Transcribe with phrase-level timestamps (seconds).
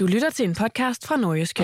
[0.00, 1.62] Du lytter til en podcast fra Nordjyske.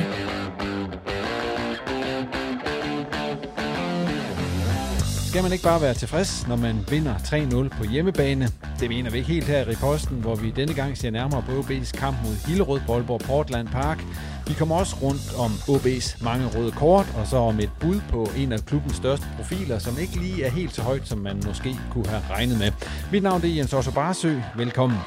[5.28, 8.48] Skal man ikke bare være tilfreds, når man vinder 3-0 på hjemmebane?
[8.80, 11.52] Det mener vi ikke helt her i Riposten, hvor vi denne gang ser nærmere på
[11.52, 14.04] OB's kamp mod Hillerød på Aalborg Portland Park.
[14.46, 18.30] Vi kommer også rundt om OB's mange røde kort, og så om et bud på
[18.36, 21.76] en af klubbens største profiler, som ikke lige er helt så højt, som man måske
[21.90, 22.72] kunne have regnet med.
[23.12, 24.34] Mit navn er Jens Otto Barsø.
[24.56, 24.98] Velkommen.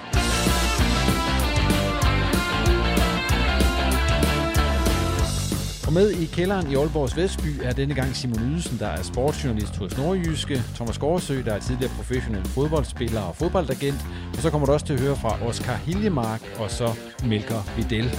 [5.90, 9.78] Og med i kælderen i Aalborgs Vestby er denne gang Simon Ydelsen, der er sportsjournalist
[9.78, 14.72] hos Nordjyske, Thomas Gårdsø, der er tidligere professionel fodboldspiller og fodboldagent, og så kommer du
[14.72, 18.16] også til at høre fra Oscar Hiljemark og så Melker Videl.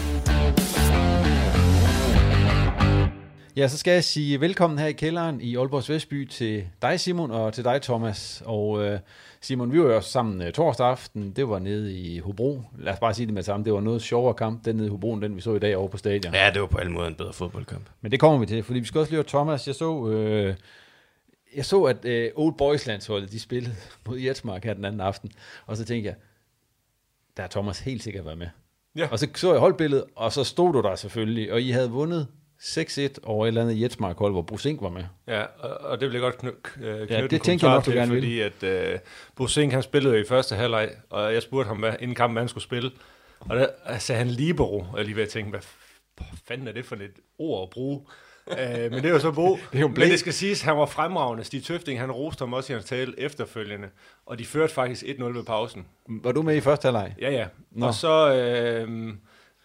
[3.60, 7.30] Ja, så skal jeg sige velkommen her i kælderen i Aalborgs Vestby til dig Simon
[7.30, 8.42] og til dig Thomas.
[8.46, 9.00] Og øh,
[9.40, 12.62] Simon, vi var jo sammen øh, torsdag aften, det var nede i Hobro.
[12.78, 14.90] Lad os bare sige det med sammen, det var noget sjovere kamp, den nede i
[14.90, 16.34] Hobro, end den vi så i dag over på stadion.
[16.34, 17.88] Ja, det var på alle måder en bedre fodboldkamp.
[18.00, 19.66] Men det kommer vi til, fordi vi skal også lige høre Thomas.
[19.66, 20.54] Jeg så, øh,
[21.56, 23.74] jeg så at øh, Old Boys landsholdet, de spillede
[24.06, 25.32] mod Jetsmark her den anden aften,
[25.66, 26.16] og så tænkte jeg,
[27.36, 28.48] der er Thomas helt sikkert været med.
[28.96, 29.08] Ja.
[29.10, 32.26] Og så så jeg holdbilledet, og så stod du der selvfølgelig, og I havde vundet
[32.62, 35.04] 6-1 over et eller andet Jetsmark hold, hvor Brusink var med.
[35.26, 37.90] Ja, og, det vil jeg godt kny- kny- knytte Ja, det tænker jeg nok, du
[37.90, 38.20] til, gerne vil.
[38.20, 39.00] fordi at uh,
[39.36, 42.64] Brusink, han spillede i første halvleg, og jeg spurgte ham, hvad, inden kampen, han skulle
[42.64, 42.90] spille.
[43.40, 45.60] Og der sagde han libero, og jeg lige ved at tænke, hvad
[46.48, 48.00] fanden er det for et ord at bruge?
[48.46, 48.56] uh,
[48.90, 49.58] men det er jo så Bo.
[49.72, 51.44] Det er jo men det skal siges, han var fremragende.
[51.44, 53.88] Stig Tøfting, han roste ham også i hans tale efterfølgende,
[54.26, 55.86] og de førte faktisk 1-0 ved pausen.
[56.08, 57.14] Var du med i første halvleg?
[57.20, 57.46] Ja, ja.
[57.70, 57.86] Nå.
[57.86, 59.12] Og så, øh,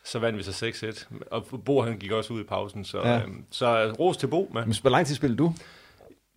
[0.05, 0.65] så vandt vi så
[1.11, 1.17] 6-1.
[1.31, 3.09] Og Bo, han gik også ud i pausen, så, Ja.
[3.13, 3.19] ja.
[3.21, 4.51] øh, så øh, ros til Bo.
[4.53, 4.65] Med.
[4.65, 5.53] Men hvor lang tid spillede du?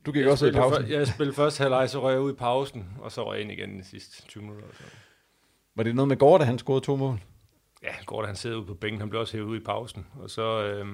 [0.07, 0.87] Du gik Jeg også i spillede, pausen.
[0.87, 3.43] før- jeg spillede først halvleg, så røg jeg ud i pausen, og så røg jeg
[3.43, 4.67] ind igen de sidste 20 minutter.
[4.73, 4.83] Så.
[5.77, 7.21] Var det noget med Gård, da han scorede to mål?
[7.83, 10.07] Ja, Gordon han sidder ude på bænken, han blev også hævet ud i pausen.
[10.21, 10.87] Og så øh,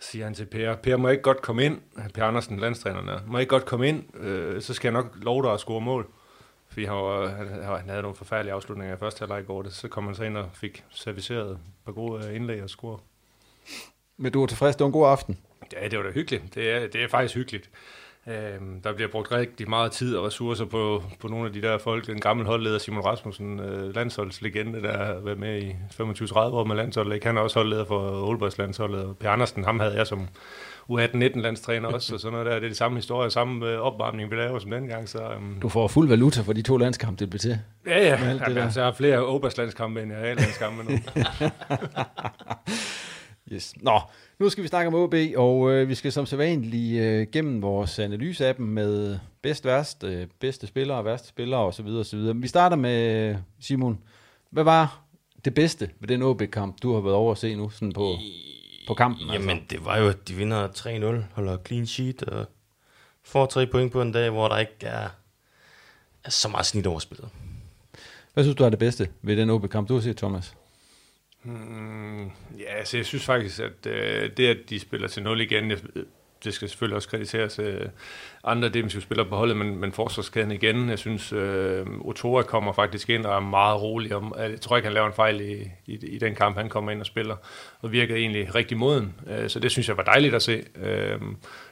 [0.00, 1.80] siger han til Per, Per må jeg ikke godt komme ind,
[2.14, 5.16] Per Andersen, landstræneren er, må jeg ikke godt komme ind, øh, så skal jeg nok
[5.22, 6.10] love dig at score mål.
[6.78, 9.88] Fordi han, var, han, han havde nogle forfærdelige afslutninger i første halvleg i går, så
[9.88, 12.98] kom han så ind og fik serviceret et par gode øh, indlæg og score.
[14.16, 15.38] Men du var tilfreds, det var en god aften.
[15.72, 16.54] Ja, det var da hyggeligt.
[16.54, 17.70] Det er, det er faktisk hyggeligt.
[18.26, 21.78] Øhm, der bliver brugt rigtig meget tid og ressourcer på, på nogle af de der
[21.78, 22.06] folk.
[22.06, 26.76] Den gamle holdleder Simon Rasmussen, øh, landsholdslegende, der har været med i 25-30 år med
[26.76, 27.14] landsholdet.
[27.14, 27.26] Ikke?
[27.26, 29.16] Han er også holdleder for Aalborgs landsholdet.
[29.18, 30.28] Per Andersen, ham havde jeg som
[30.90, 32.54] U18-19 landstræner også, og sådan noget der.
[32.54, 35.08] Det er det samme historie, samme øh, opvarmning, vi laver som dengang.
[35.08, 37.58] Så, øhm, Du får fuld valuta for de to landskampe, det blev til.
[37.86, 38.32] ja, ja.
[38.46, 38.64] Det der.
[38.64, 40.98] altså, jeg har flere Aalborgs landskampe, end jeg har A-landskampe nu.
[43.52, 43.74] Yes.
[43.82, 44.00] Nå,
[44.38, 47.98] nu skal vi snakke om OB, og øh, vi skal som sædvanligt øh, gennem vores
[47.98, 51.86] analyseappen med bedst, værst, øh, bedste spillere, værste spillere osv.
[51.86, 52.18] osv.
[52.18, 53.98] Men vi starter med Simon.
[54.50, 55.00] Hvad var
[55.44, 58.12] det bedste ved den OB-kamp, du har været over at se nu sådan på,
[58.88, 59.30] på kampen?
[59.30, 59.50] altså.
[59.50, 62.46] Jamen, det var jo, at de vinder 3-0, holder clean sheet og
[63.22, 65.08] får tre point på en dag, hvor der ikke er,
[66.24, 67.28] er så meget snit over spillet.
[68.34, 70.54] Hvad synes du er det bedste ved den OB-kamp, du har set, Thomas?
[71.42, 72.24] Mm,
[72.58, 75.78] ja, altså jeg synes faktisk, at øh, det, at de spiller til 0 igen, jeg,
[76.44, 77.80] det skal selvfølgelig også krediteres øh,
[78.44, 83.10] andre defensive spillere på holdet, men, men forsvarskæden igen, jeg synes, øh, Otora kommer faktisk
[83.10, 84.14] ind og er meget rolig.
[84.14, 86.90] Om, jeg tror ikke, han laver en fejl i, i, i den kamp, han kommer
[86.90, 87.36] ind og spiller,
[87.80, 89.14] og virker egentlig rigtig moden.
[89.26, 90.64] Øh, så det synes jeg var dejligt at se.
[90.82, 91.20] Øh,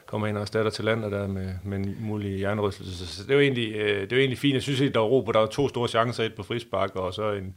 [0.05, 3.07] kommer ind og erstatter til landet der med, med en mulig jernrystelse.
[3.07, 4.53] Så det var egentlig, øh, det var egentlig fint.
[4.53, 5.31] Jeg synes, at der var ro på.
[5.31, 7.55] Der var to store chancer, et på frispark, og så en,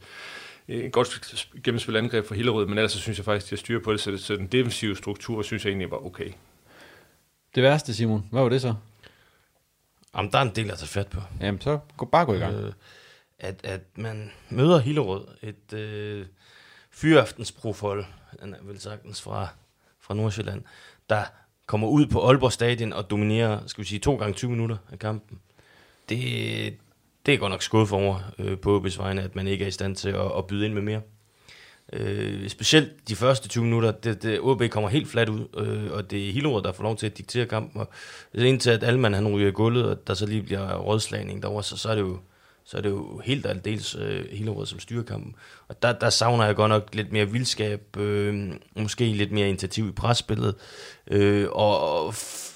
[0.67, 3.79] en godt gennemspillet angreb for Hillerød, men ellers så synes jeg faktisk, at jeg styrer
[3.79, 6.31] på det, så, så den defensive struktur synes jeg egentlig var okay.
[7.55, 8.73] Det værste, Simon, hvad var det så?
[10.15, 11.21] Jamen, der er en del at tage fat på.
[11.39, 12.55] Jamen, så gå, bare gå i gang.
[12.55, 12.73] Øh,
[13.39, 16.25] at, at man møder Hillerød, et øh,
[16.91, 18.05] fyraftensprofold,
[18.39, 19.47] han er vel sagtens fra,
[19.99, 20.63] fra Nordsjælland,
[21.09, 21.23] der
[21.65, 24.99] kommer ud på Aalborg Stadion og dominerer, skal vi sige, to gange 20 minutter af
[24.99, 25.39] kampen.
[26.09, 26.77] Det,
[27.25, 29.67] det er godt nok skudt for over øh, på OB's vegne, at man ikke er
[29.67, 31.01] i stand til at, at byde ind med mere.
[31.93, 36.11] Øh, specielt de første 20 minutter, det, det, OB kommer helt fladt ud, øh, og
[36.11, 37.81] det er Hillerød, der får lov til at diktere kampen.
[37.81, 37.89] Og
[38.33, 41.77] indtil at Alman han ryger i gulvet, og der så lige bliver rådslagning derovre, så,
[41.77, 42.19] så er det jo
[42.65, 45.35] så er det jo helt aldeles øh, Hillerød som styrer kampen.
[45.67, 49.87] Og der, der savner jeg godt nok lidt mere vildskab, øh, måske lidt mere initiativ
[49.89, 50.55] i presspillet,
[51.07, 52.13] øh, og, og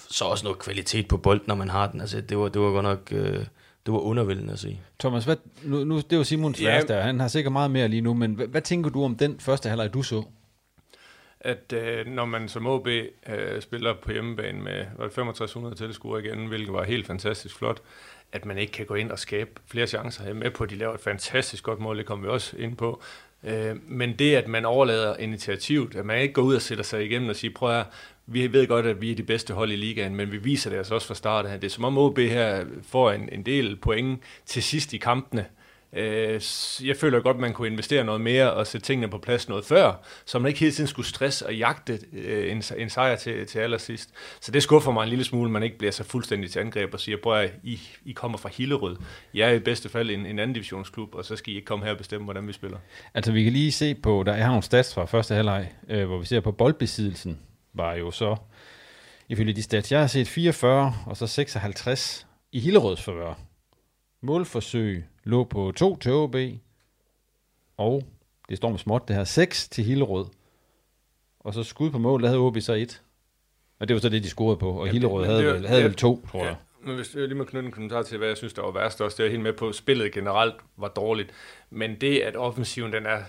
[0.10, 2.02] så også noget kvalitet på bolden, når man har den.
[2.02, 3.12] Altså, det var, det var godt nok...
[3.12, 3.46] Øh,
[3.86, 4.80] det var undervældende at se.
[5.00, 6.68] Thomas, hvad, nu, nu, det var Simons ja.
[6.68, 9.40] værste, han har sikkert meget mere lige nu, men hvad, hvad tænker du om den
[9.40, 10.24] første halvleg, du så?
[11.40, 16.74] At øh, når man som OB øh, spiller på hjemmebane med 6500 tilskuere igen, hvilket
[16.74, 17.82] var helt fantastisk flot,
[18.32, 20.24] at man ikke kan gå ind og skabe flere chancer.
[20.24, 22.58] Jeg er med på, at de laver et fantastisk godt mål, det kommer vi også
[22.58, 23.02] ind på.
[23.46, 27.06] Øh, men det, at man overlader initiativet, at man ikke går ud og sætter sig
[27.06, 27.86] igennem og siger, prøv at
[28.28, 30.78] vi ved godt, at vi er de bedste hold i ligaen, men vi viser det
[30.78, 31.60] altså også fra start af.
[31.60, 35.42] Det er som om OB her får en, en del point til sidst i kampene.
[35.42, 35.65] Øh,
[35.96, 36.42] Øh,
[36.84, 39.66] jeg føler godt, at man kunne investere noget mere og sætte tingene på plads noget
[39.66, 39.94] før,
[40.26, 43.60] så man ikke hele tiden skulle stresse og jagte øh, en, en sejr til, til
[43.60, 44.10] allersidst.
[44.42, 46.94] Så det skuffer mig en lille smule, at man ikke bliver så fuldstændig til angreb
[46.94, 48.98] og siger, prøv at I, I kommer fra Hillerød.
[49.34, 51.86] Jeg er i bedste fald en, en anden divisionsklub, og så skal I ikke komme
[51.86, 52.78] her og bestemme, hvordan vi spiller.
[53.14, 56.18] Altså vi kan lige se på, der er nogle stats fra første halvleg, øh, hvor
[56.18, 57.40] vi ser på boldbesiddelsen
[57.74, 58.36] var jo så,
[59.30, 63.34] ifølge de stats, jeg har set 44 og så 56 i Hillerøds forvør.
[64.26, 66.36] Målforsøg lå på 2 til OB,
[67.78, 68.04] og
[68.50, 70.26] det står med småt, det her 6 til Hillerød.
[71.40, 73.02] Og så skud på mål, der havde OB så 1.
[73.80, 75.94] Og det var så det, de scorede på, og ja, Hillerød havde, vel, havde vel
[75.94, 76.46] to, tror ja.
[76.46, 76.56] jeg.
[76.82, 79.02] Men hvis jeg lige må knytte en kommentar til, hvad jeg synes, der var værst
[79.02, 81.32] også, det er helt med på, spillet generelt var dårligt.
[81.70, 83.24] Men det, at offensiven den er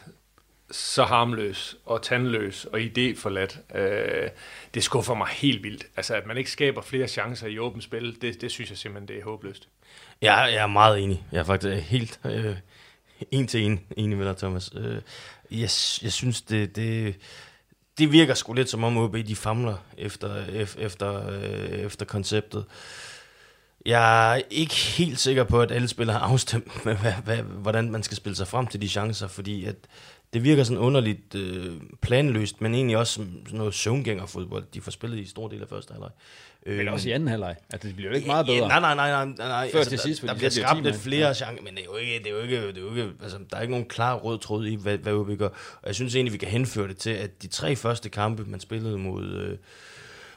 [0.71, 4.31] så harmløs og tandløs og idéforladt, øh,
[4.75, 5.87] det skuffer mig helt vildt.
[5.97, 9.09] Altså, at man ikke skaber flere chancer i åbent spil, det, det synes jeg simpelthen,
[9.09, 9.69] det er håbløst.
[10.23, 11.25] Ja, jeg er meget enig.
[11.33, 12.57] Jeg er faktisk øh, helt øh,
[13.31, 14.71] en til en enig med dig, Thomas.
[14.75, 14.95] Øh,
[15.51, 15.71] jeg,
[16.03, 17.17] jeg synes, det, det,
[17.99, 20.45] det virker sgu lidt som om OB, de famler efter,
[20.79, 22.65] efter, øh, efter konceptet.
[23.87, 27.91] Jeg er ikke helt sikker på, at alle spillere har afstemt med, hvad, hvad, hvordan
[27.91, 29.77] man skal spille sig frem til de chancer, fordi at
[30.33, 34.91] det virker sådan underligt øh, planløst, men egentlig også som sådan noget søvngængerfodbold, de får
[34.91, 36.11] spillet i stor del af første halvleg.
[36.67, 37.57] Men også i anden halvleg.
[37.73, 38.69] Altså, det bliver jo ikke meget bedre.
[38.69, 39.35] Nej, nej, nej, nej.
[39.39, 39.71] nej.
[39.73, 41.97] Før altså, til sidst, der, der bliver skabt lidt flere chancer, men det er jo
[41.97, 44.15] ikke, det er jo ikke, det er jo ikke altså, der er ikke nogen klar
[44.15, 45.49] rød tråd i, hvad, hvad vi gør.
[45.83, 48.61] Og jeg synes egentlig, vi kan henføre det til, at de tre første kampe, man
[48.61, 49.25] spillede mod...
[49.25, 49.59] Øh,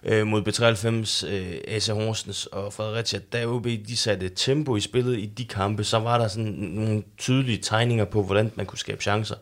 [0.03, 5.19] øh, mod B93, øh, AC Horsens og Fredericia, da OB de satte tempo i spillet
[5.19, 9.01] i de kampe, så var der sådan nogle tydelige tegninger på, hvordan man kunne skabe
[9.01, 9.35] chancer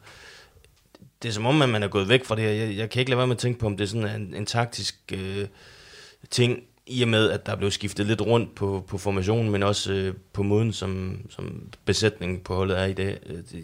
[1.21, 2.51] det er som om, at man er gået væk fra det her.
[2.51, 4.33] Jeg, jeg kan ikke lade være med at tænke på, om det er sådan en,
[4.33, 5.47] en taktisk øh,
[6.29, 9.93] ting, i og med, at der blev skiftet lidt rundt på, på formationen, men også
[9.93, 13.19] øh, på måden, som, som besætningen på holdet er i dag.
[13.25, 13.63] Øh, det,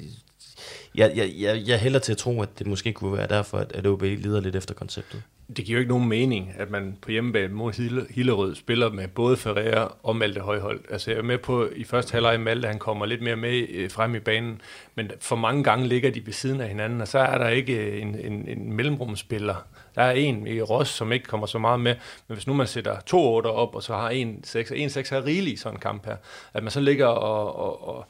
[0.96, 3.72] jeg, jeg, jeg, jeg hælder til at tro, at det måske kunne være derfor, at,
[3.72, 7.12] at OB lider lidt efter konceptet det giver jo ikke nogen mening, at man på
[7.12, 10.82] hjemmebane mod Hillerød spiller med både Ferreira og Malte Højhold.
[10.90, 13.92] Altså jeg er med på, i første halvleg Malte, han kommer lidt mere med øh,
[13.92, 14.62] frem i banen,
[14.96, 17.76] men for mange gange ligger de ved siden af hinanden, og så er der ikke
[17.76, 19.56] øh, en, en, en mellemrumspiller.
[19.96, 21.96] Der er en i Ross, som ikke kommer så meget med,
[22.28, 25.12] men hvis nu man sætter to otter op, og så har en seks, en seks
[25.12, 26.16] er rigeligt i sådan en kamp her,
[26.54, 28.06] at man så ligger og, og, og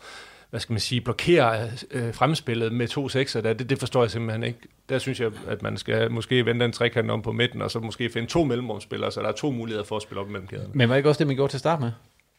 [0.53, 4.11] hvad skal man sige, blokere øh, fremspillet med to sekser, der, det, det forstår jeg
[4.11, 4.59] simpelthen ikke.
[4.89, 7.79] Der synes jeg, at man skal måske vende den trekant om på midten, og så
[7.79, 10.69] måske finde to mellemrumspillere, så der er to muligheder for at spille op mellem kæderne.
[10.73, 11.91] Men var ikke også det, man gjorde til at starte med?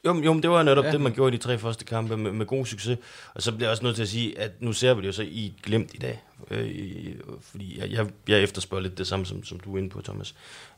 [0.07, 0.93] Jo, jo, det var netop ja.
[0.93, 2.99] det, man gjorde i de tre første kampe med, med god succes.
[3.35, 5.13] Og så bliver jeg også nødt til at sige, at nu ser vi det jo
[5.13, 6.23] så i glemt i dag.
[6.51, 10.03] Øh, fordi jeg, jeg, jeg efterspørger lidt det samme, som, som du er inde på,
[10.03, 10.35] Thomas.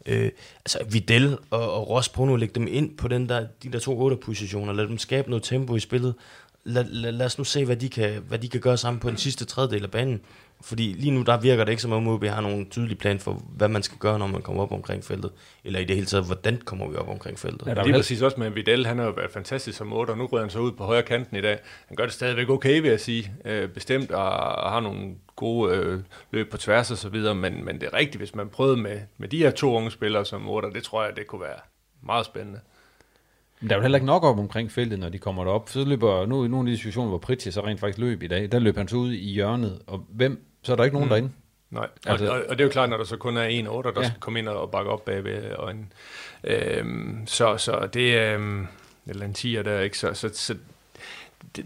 [0.06, 0.30] Øh,
[0.64, 3.72] altså, Vidal og, og Ross, på nu at lægge dem ind på den der, de
[3.72, 6.14] der to otte positioner, lad dem skabe noget tempo i spillet,
[6.66, 9.10] lad, lad, lad os nu se, hvad de, kan, hvad de kan gøre sammen på
[9.10, 10.20] den sidste tredjedel af banen.
[10.60, 13.42] Fordi lige nu, der virker det ikke som om, OB har nogen tydelig plan for,
[13.56, 15.30] hvad man skal gøre, når man kommer op omkring feltet.
[15.64, 17.66] Eller i det hele taget, hvordan kommer vi op omkring feltet.
[17.66, 20.10] Ja, der er lige præcis også med Vidal, han har jo været fantastisk som 8,
[20.10, 21.58] og nu rører han så ud på højre kanten i dag.
[21.86, 23.32] Han gør det stadigvæk okay, vil jeg sige.
[23.44, 27.64] Øh, bestemt, og, og har nogle gode øh, løb på tværs og så videre, men,
[27.64, 30.48] men det er rigtigt, hvis man prøvede med, med de her to unge spillere som
[30.48, 31.58] 8, det tror jeg, det kunne være
[32.02, 32.60] meget spændende.
[33.60, 35.68] Men der er jo heller ikke nok op omkring feltet, når de kommer derop.
[35.68, 38.26] Så løber nu i nogle af de situationer, hvor Pritje så rent faktisk løb i
[38.26, 41.06] dag, der løber han så ud i hjørnet, og hvem, så er der ikke nogen
[41.06, 41.10] mm.
[41.10, 41.30] derinde.
[41.70, 43.90] Nej, altså, og, og det er jo klart, når der så kun er en 8,
[43.94, 44.06] der ja.
[44.06, 45.50] skal komme ind og bakke op bagved.
[45.50, 45.92] Og en,
[46.44, 48.66] øhm, så, så det er, øhm,
[49.06, 49.98] eller en 10'er der, ikke?
[49.98, 50.56] Så, så, så
[51.56, 51.64] det,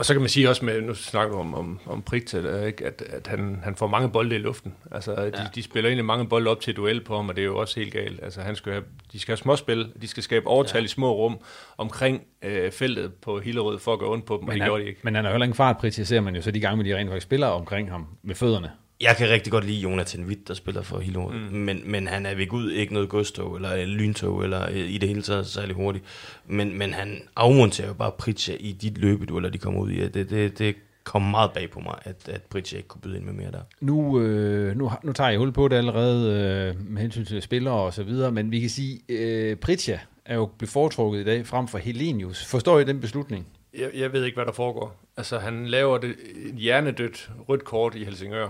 [0.00, 2.86] og så kan man sige også med, nu snakker du om, om, om Prigta, ikke?
[2.86, 4.74] at, at han, han får mange bolde i luften.
[4.90, 5.46] Altså, de, ja.
[5.54, 7.80] de spiller egentlig mange bolde op til duel på ham, og det er jo også
[7.80, 8.20] helt galt.
[8.22, 10.84] Altså, han skal have, de skal have småspil, de skal skabe overtal ja.
[10.84, 11.38] i små rum
[11.78, 14.68] omkring øh, feltet på Hillerød for at gå ondt på dem, men og det han,
[14.68, 15.00] gjorde de ikke.
[15.02, 17.10] Men han har heller ingen fart, Prigta, ser man jo så de gange, de rent
[17.10, 18.70] faktisk spiller omkring ham med fødderne.
[19.00, 21.56] Jeg kan rigtig godt lide Jonathan Witt, der spiller for Hillerød, mm.
[21.56, 25.22] men, men han er ved Gud ikke noget godstog, eller lyntog, eller i det hele
[25.22, 26.04] taget særlig hurtigt.
[26.46, 30.08] Men, men han afmonterer jo bare Pritja i dit løbedueller, de kommer ud i.
[30.08, 33.24] Det, det, det kom meget bag på mig, at, at Pritja ikke kunne byde ind
[33.24, 33.60] med mere der.
[33.80, 36.32] Nu, øh, nu, nu tager jeg hul på det allerede
[36.78, 40.34] øh, med hensyn til spillere og så videre, men vi kan sige, øh, Pritja er
[40.34, 42.46] jo blevet foretrukket i dag frem for Helenius.
[42.46, 43.46] Forstår I den beslutning?
[43.78, 45.00] Jeg, jeg ved ikke, hvad der foregår.
[45.16, 46.16] Altså, han laver det
[46.56, 48.48] hjernedødt rødt kort i Helsingør,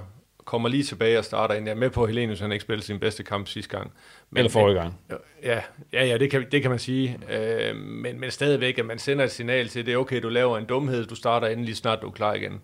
[0.51, 1.67] kommer lige tilbage og starter ind.
[1.67, 3.93] Jeg er med på, at Helenius han ikke spillede sin bedste kamp sidste gang.
[4.31, 5.01] Men, Eller forrige gang.
[5.43, 5.61] Ja,
[5.93, 7.19] ja, ja det, kan, det kan man sige.
[7.31, 10.29] Øh, men, men stadigvæk, at man sender et signal til, at det er okay, du
[10.29, 12.61] laver en dumhed, du starter endelig snart, du er klar igen.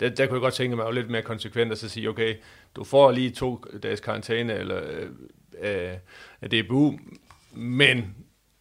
[0.00, 2.34] Der, der kunne jeg godt tænke mig at lidt mere konsekvent og så sige, okay,
[2.76, 4.80] du får lige to dages karantæne eller
[5.60, 5.94] øh,
[6.42, 6.98] øh, DBU,
[7.52, 8.14] men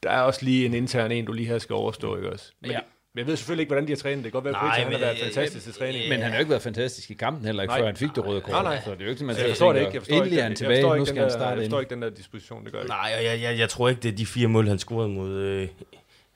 [0.03, 2.51] der er også lige en intern en, du lige her skal overstå, ikke også?
[2.61, 2.79] Men, ja.
[3.17, 4.23] Men jeg ved selvfølgelig ikke, hvordan de har trænet.
[4.23, 6.09] Det kan godt være, at han har været fantastisk til træning.
[6.09, 8.25] Men han har jo ikke været fantastisk i kampen heller, ikke, før han fik det
[8.25, 8.51] røde kort.
[8.51, 8.81] Nej, nej.
[8.85, 9.91] Så det er jo ikke, man jeg forstår det ikke.
[9.93, 12.09] Jeg forstår endelig er han tilbage, nu skal han starte Jeg forstår ikke den der
[12.09, 14.67] disposition, det gør jeg Nej, jeg, jeg, jeg tror ikke, det er de fire mål,
[14.67, 15.67] han scorede mod øh,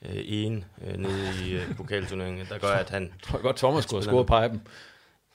[0.02, 3.02] øh, en øh, nede i øh, pokalturneringen, der gør, at han...
[3.02, 4.60] Jeg tror godt, Thomas skulle have scoret på dem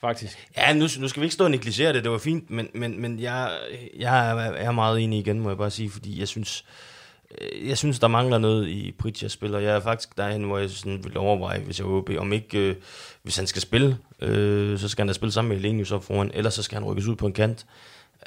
[0.01, 0.47] faktisk.
[0.57, 3.01] Ja, nu, nu skal vi ikke stå og negligere det, det var fint, men, men,
[3.01, 3.51] men jeg,
[3.97, 6.96] jeg er meget enig igen, må jeg bare sige, fordi jeg synes, Øh,
[7.41, 9.59] Øh, jeg synes, der mangler noget i Pritjas spiller.
[9.59, 12.75] Jeg er faktisk derhen, hvor jeg sådan vil overveje, hvis jeg OB, om ikke, øh,
[13.23, 16.31] hvis han skal spille, øh, så skal han da spille sammen med Elenius op foran,
[16.33, 17.65] ellers så skal han rykkes ud på en kant.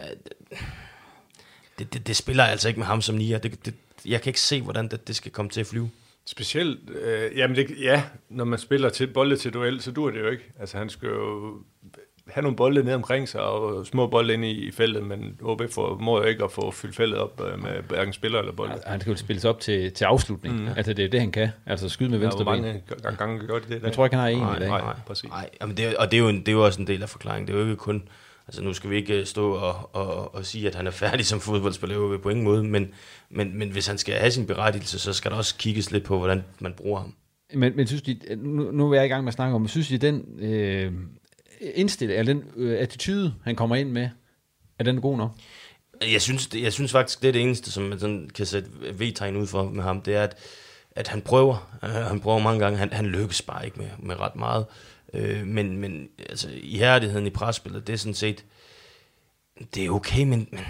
[0.00, 0.06] Øh,
[1.78, 3.38] det, det, det spiller altså ikke med ham som nier.
[3.38, 3.74] Det, det,
[4.06, 5.90] jeg kan ikke se, hvordan det, det skal komme til at flyve.
[6.24, 10.20] Specielt, øh, jamen det, ja, når man spiller til bolde til duel, så dur det
[10.20, 10.44] jo ikke.
[10.60, 11.54] Altså han skal jo
[12.32, 15.62] have nogle bolde ned omkring sig, og små bolde ind i, i feltet, men OB
[15.70, 18.72] får, må jo ikke at få fyldt feltet op øh, med hverken spiller eller bolde.
[18.86, 20.60] Ja, han skal jo spilles op til, til afslutning.
[20.60, 20.68] Mm.
[20.76, 21.48] Altså det er det, han kan.
[21.66, 23.82] Altså skyde med venstre ja, hvor mange gange, gange gør det det?
[23.82, 24.68] Jeg tror ikke, han har en nej, i dag.
[24.68, 25.30] Nej, nej, præcis.
[25.30, 27.08] Nej, jamen det, og det er, jo en, det er jo også en del af
[27.08, 27.46] forklaringen.
[27.46, 28.02] Det er jo ikke kun...
[28.46, 31.40] Altså nu skal vi ikke stå og, og, og sige, at han er færdig som
[31.40, 32.88] fodboldspiller på ingen måde, men,
[33.30, 36.18] men, men hvis han skal have sin berettigelse, så skal der også kigges lidt på,
[36.18, 37.14] hvordan man bruger ham.
[37.54, 39.88] Men, men synes de, nu, nu er jeg i gang med at snakke om, synes
[39.88, 40.92] de, den øh,
[41.60, 44.08] indstilling, eller den øh, attitude, han kommer ind med,
[44.78, 45.30] er den god nok?
[46.12, 48.70] Jeg synes, det, jeg synes faktisk, det er det eneste, som man sådan kan sætte
[48.98, 50.36] V-tegn ud for med ham, det er, at,
[50.90, 51.78] at han prøver.
[51.82, 52.78] Uh, han prøver mange gange.
[52.78, 54.66] Han, han lykkes bare ikke med, med ret meget.
[55.14, 58.44] Uh, men, men altså, ihærdigheden i presspillet, det er sådan set,
[59.74, 60.64] det er okay, men, men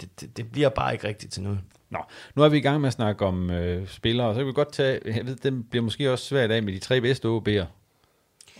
[0.00, 1.60] det, det, det bliver bare ikke rigtigt til noget.
[1.90, 1.98] Nå,
[2.34, 4.72] nu er vi i gang med at snakke om øh, spillere, så kan vi godt
[4.72, 7.64] tage, jeg ved, det bliver måske også svært af med de tre bedste OB'er,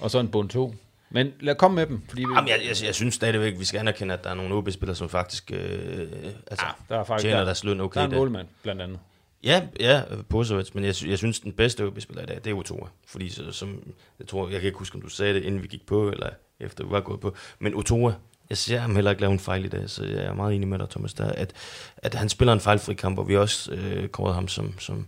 [0.00, 0.74] og så en bund to.
[1.10, 2.02] Men lad komme med dem.
[2.08, 2.32] Fordi vi...
[2.34, 5.08] Jamen, jeg, jeg, jeg synes stadigvæk, vi skal anerkende, at der er nogle OB-spillere, som
[5.08, 6.08] faktisk, øh,
[6.50, 8.00] altså, ja, der er faktisk tjener der, deres løn okay.
[8.00, 8.98] Der er en målmand, blandt andet.
[9.44, 12.88] Ja, ja, Posevic, men jeg, jeg synes, den bedste OB-spiller i dag, det er Otoa.
[13.06, 15.68] Fordi så, som, jeg tror, jeg kan ikke huske, om du sagde det, inden vi
[15.68, 17.34] gik på, eller efter vi var gået på.
[17.58, 18.12] Men Otoa,
[18.50, 20.68] jeg ser ham heller ikke lave en fejl i dag, så jeg er meget enig
[20.68, 21.52] med dig, Thomas, der, at,
[21.96, 25.06] at han spiller en fejlfri kamp, og vi også øh, kåret ham som, som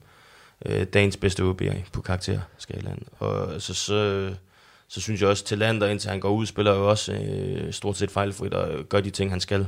[0.66, 1.62] øh, dagens bedste OB
[1.92, 3.08] på karakterskalaen.
[3.18, 4.30] Og så, så
[4.88, 7.96] så synes jeg også, til Lander, indtil han går ud, spiller jo også øh, stort
[7.96, 9.66] set fejlfrit og gør de ting, han skal.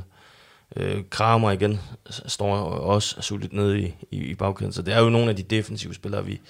[0.76, 5.08] Øh, Kramer igen står også solidt nede i, i, i bagkæden, så det er jo
[5.08, 6.40] nogle af de defensive spillere, vi,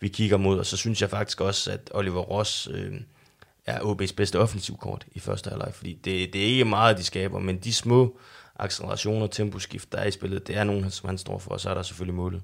[0.00, 2.92] vi kigger mod, og så synes jeg faktisk også, at Oliver Ross øh,
[3.66, 7.38] er OB's bedste offensivkort i første halvleg, fordi det, det er ikke meget, de skaber,
[7.38, 8.18] men de små
[8.56, 11.70] accelerationer, temposkift, der er i spillet, det er nogen, som han står for, og så
[11.70, 12.42] er der selvfølgelig målet.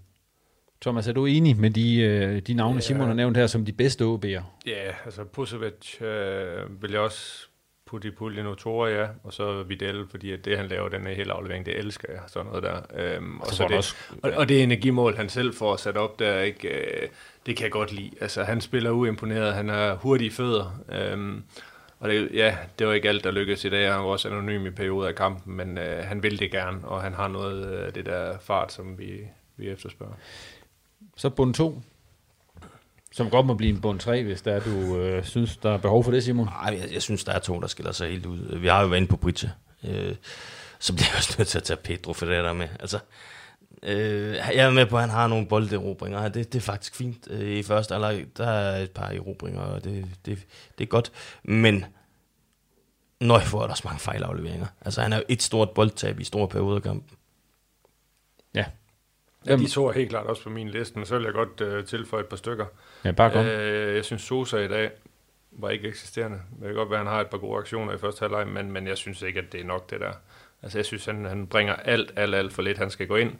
[0.80, 2.80] Thomas, er du enig med de, øh, de navne, ja.
[2.80, 4.42] Simon har nævnt her, som de bedste OB'er?
[4.66, 7.46] Ja, altså Pusovic øh, vil jeg også
[7.86, 11.66] Putti Pulje Notoria, og så Vidal, fordi at det, han laver, den er helt aflevering,
[11.66, 12.80] det elsker jeg, sådan noget der.
[12.94, 16.18] Øhm, og, Så så det, også- og, og, det energimål, han selv får sat op
[16.18, 17.08] der, ikke, øh,
[17.46, 18.10] det kan jeg godt lide.
[18.20, 21.42] Altså, han spiller uimponeret, han har hurtige fødder, øhm,
[22.00, 23.90] og det, ja, det var ikke alt, der lykkedes i dag.
[23.92, 27.02] Han var også anonym i perioder af kampen, men øh, han vil det gerne, og
[27.02, 29.20] han har noget af det der fart, som vi,
[29.56, 30.14] vi efterspørger.
[31.16, 31.82] Så bund 2,
[33.12, 35.78] som godt må blive en bund 3, hvis der er, du øh, synes, der er
[35.78, 36.46] behov for det, Simon.
[36.46, 38.58] Nej, jeg, jeg synes, der er to, der skiller sig helt ud.
[38.58, 39.50] Vi har jo været inde på Bridge.
[39.84, 40.14] Øh,
[40.78, 42.68] så bliver jeg også nødt til at tage Pedro for det der med.
[42.80, 42.98] Altså,
[43.82, 46.28] øh, jeg er med på, at han har nogle bolderobringer.
[46.28, 47.28] Det, det er faktisk fint.
[47.30, 50.46] Øh, I første alder, der er et par erobringer, og det, det,
[50.78, 51.12] det er godt.
[51.42, 51.84] Men
[53.20, 54.66] Nøj får der også mange fejlafleveringer.
[54.80, 57.16] Altså, han er jo et stort boldtab i store perioder af kampen.
[58.54, 58.64] Ja.
[59.46, 61.60] Ja, de to er helt klart også på min liste, men så vil jeg godt
[61.60, 62.66] øh, tilføje et par stykker.
[63.04, 63.46] Ja, bare kom.
[63.46, 64.90] Øh, jeg synes, Sosa i dag
[65.52, 66.38] var ikke eksisterende.
[66.58, 68.72] Det kan godt være, at han har et par gode aktioner i første halvleg, men,
[68.72, 70.12] men jeg synes ikke, at det er nok det der.
[70.62, 72.78] Altså, jeg synes, han, han bringer alt, alt, alt for lidt.
[72.78, 73.32] Han skal gå ind.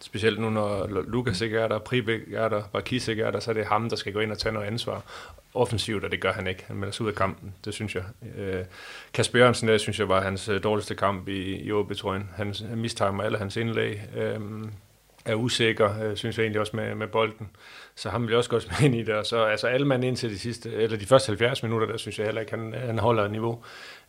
[0.00, 3.50] Specielt nu, når Lukas ikke er der, Pribæk er der, Barkis ikke er der, så
[3.50, 5.02] er det ham, der skal gå ind og tage noget ansvar.
[5.54, 6.64] Offensivt, og det gør han ikke.
[6.66, 8.04] Han melder sig ud af kampen, det synes jeg.
[8.36, 8.64] Øh,
[9.12, 12.22] Kasper Jørgensen, der synes jeg var hans øh, dårligste kamp i, i OB, tror jeg.
[12.36, 14.00] Han, han mistimer alle hans indlæg.
[14.16, 14.40] Øh,
[15.28, 17.48] er usikker, øh, synes jeg egentlig også med, med bolden.
[17.94, 19.26] Så ham vil jeg også godt med ind i det.
[19.26, 22.26] Så altså alle mand indtil de sidste, eller de første 70 minutter, der synes jeg
[22.26, 23.62] heller ikke, han, han holder et niveau.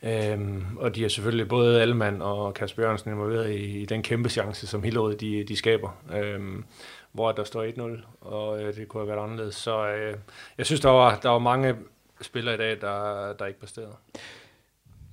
[0.04, 4.30] Øhm, og de er selvfølgelig både Alman og Kasper Jørgensen involveret i, i den kæmpe
[4.30, 5.98] chance, som Hillerød de, de skaber.
[6.14, 6.64] Øhm,
[7.12, 9.56] hvor der står 1-0, og øh, det kunne have været anderledes.
[9.56, 10.16] Så øh,
[10.58, 11.76] jeg synes, der var, der var mange
[12.22, 13.96] spillere i dag, der, der ikke præsterede.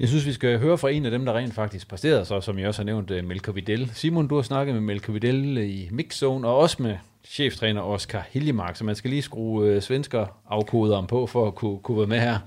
[0.01, 2.59] Jeg synes, vi skal høre fra en af dem, der rent faktisk præsterede, så som
[2.59, 3.91] jeg også har nævnt, uh, Melker Videl.
[3.95, 8.77] Simon, du har snakket med Melker Videl i Mixzone, og også med cheftræner Oscar Hiljemark,
[8.77, 12.21] så man skal lige skrue uh, svensker afkoderen på, for at kunne, kunne være med
[12.21, 12.39] her.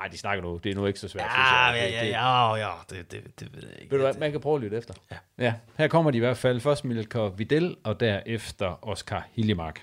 [0.00, 0.60] Ej, de snakker nu.
[0.64, 1.24] Det er nu ikke så svært.
[1.24, 1.74] Ja, synes jeg.
[1.76, 3.90] ja, Det- ja, det- ja, ja, det, det, det ved jeg ikke.
[3.90, 4.94] Ved du hvad, man kan prøve at lytte efter.
[5.10, 5.16] Ja.
[5.44, 5.54] ja.
[5.78, 6.60] Her kommer de i hvert fald.
[6.60, 9.82] Først Melker Videl, og derefter Oscar Hiljemark.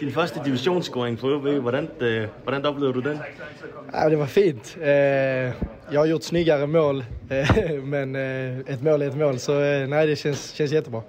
[0.00, 3.18] Din første divisionsscoring på OB, hvordan, øh, hvordan oplevede du den?
[3.94, 4.76] Ja, det var fint.
[4.82, 5.52] Eh,
[5.92, 9.38] Jag har gjort snyggare mål, eh, men eh, ett mål är ett mål.
[9.38, 11.00] Så eh, nej, det känns, känns jättebra.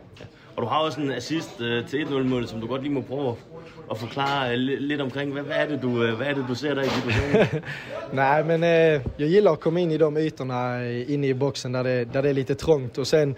[0.56, 3.28] Og du har også en assist øh, til 1-0-målet, som du godt lige må prøve
[3.30, 3.36] at,
[3.92, 5.32] at forklare øh, li- lidt omkring.
[5.34, 7.64] Hvad, hvad, er det, du, øh, hvad er det, du ser der i situationen?
[8.22, 11.72] Nej, men eh, jag gillar att komma in i de ytorna eh, inne i boxen
[11.74, 12.98] där det, där det är lite trångt.
[12.98, 13.36] Och sen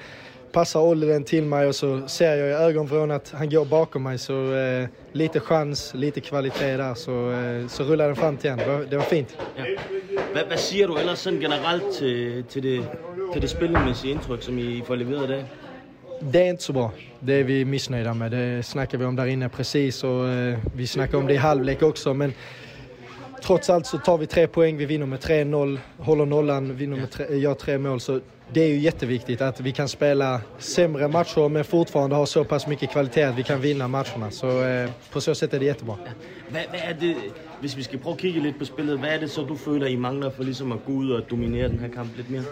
[0.57, 4.03] passar Olle den till mig och så ser jag i ögonvrån att han går bakom
[4.03, 4.17] mig.
[4.17, 6.93] Så eh, lite chans, lite kvalitet där.
[6.93, 9.37] Så, eh, så rullar den fram till var, det var fint.
[9.57, 9.63] Ja.
[10.33, 12.85] Hvad, hvad siger du ellers sådan generelt til, til, det,
[13.33, 15.45] til det spillemæssige indtryk, som I får leveret i dag?
[16.19, 16.91] Det är inte så bra.
[17.19, 18.31] Det är vi missnöjda med.
[18.31, 21.83] Det snackar vi om där inne precis och eh, vi snackar om det i halvlek
[21.83, 22.13] också.
[22.13, 22.33] Men
[23.47, 24.77] trots allt så tar vi tre poäng.
[24.77, 27.99] Vi vinner med 3-0, håller nollan, vinner med tre, gör tre mål.
[27.99, 28.19] Så
[28.53, 32.67] det är ju jätteviktigt att vi kan spela sämre matcher men fortfarande ha så pass
[32.67, 34.31] mycket kvalitet att vi kan vinna matcherna.
[34.31, 35.95] Så eh, på så sätt är det jättebra.
[36.49, 37.15] Hvad, hvad er det,
[37.61, 39.87] hvis vi skal prøve at kigge lidt på spillet, hvad er det så, du føler,
[39.87, 42.43] I mangler for ligesom at gå ud og dominere den her kamp lidt mere?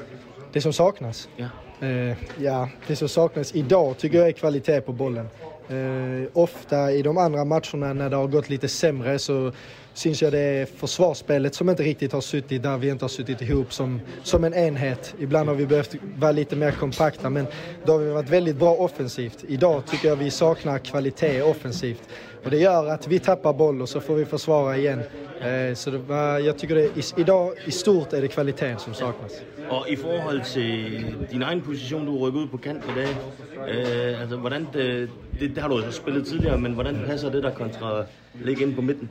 [0.53, 1.29] Det som saknas?
[1.39, 1.47] Ja.
[1.87, 5.27] Eh, ja, det som saknas idag tycker jag är kvalitet på bollen.
[5.69, 9.51] Eh, ofta i de andra matcherna när det har gått lite sämre så
[9.95, 13.41] syns jag det är försvarsspelet som inte riktigt har suttit där vi inte har suttit
[13.41, 15.15] ihop som, som en enhet.
[15.19, 17.47] Ibland har vi behövt vara lite mer kompakta men
[17.85, 19.43] då har vi varit väldigt bra offensivt.
[19.47, 22.09] Idag tycker jag vi saknar kvalitet offensivt.
[22.43, 24.99] Och det gör att vi tappar boll och så får vi försvara igen.
[25.41, 28.93] Eh, så det var, jag tycker det, i, idag i stort är det kvaliteten som
[28.93, 29.31] saknas.
[29.69, 33.09] Og i forhold til din egen position, du rykker ud på kant i dag,
[33.67, 37.43] øh, altså hvordan det, det, det har du jo spillet tidligere, men hvordan passer det
[37.43, 39.09] der kontra ligge inde på midten?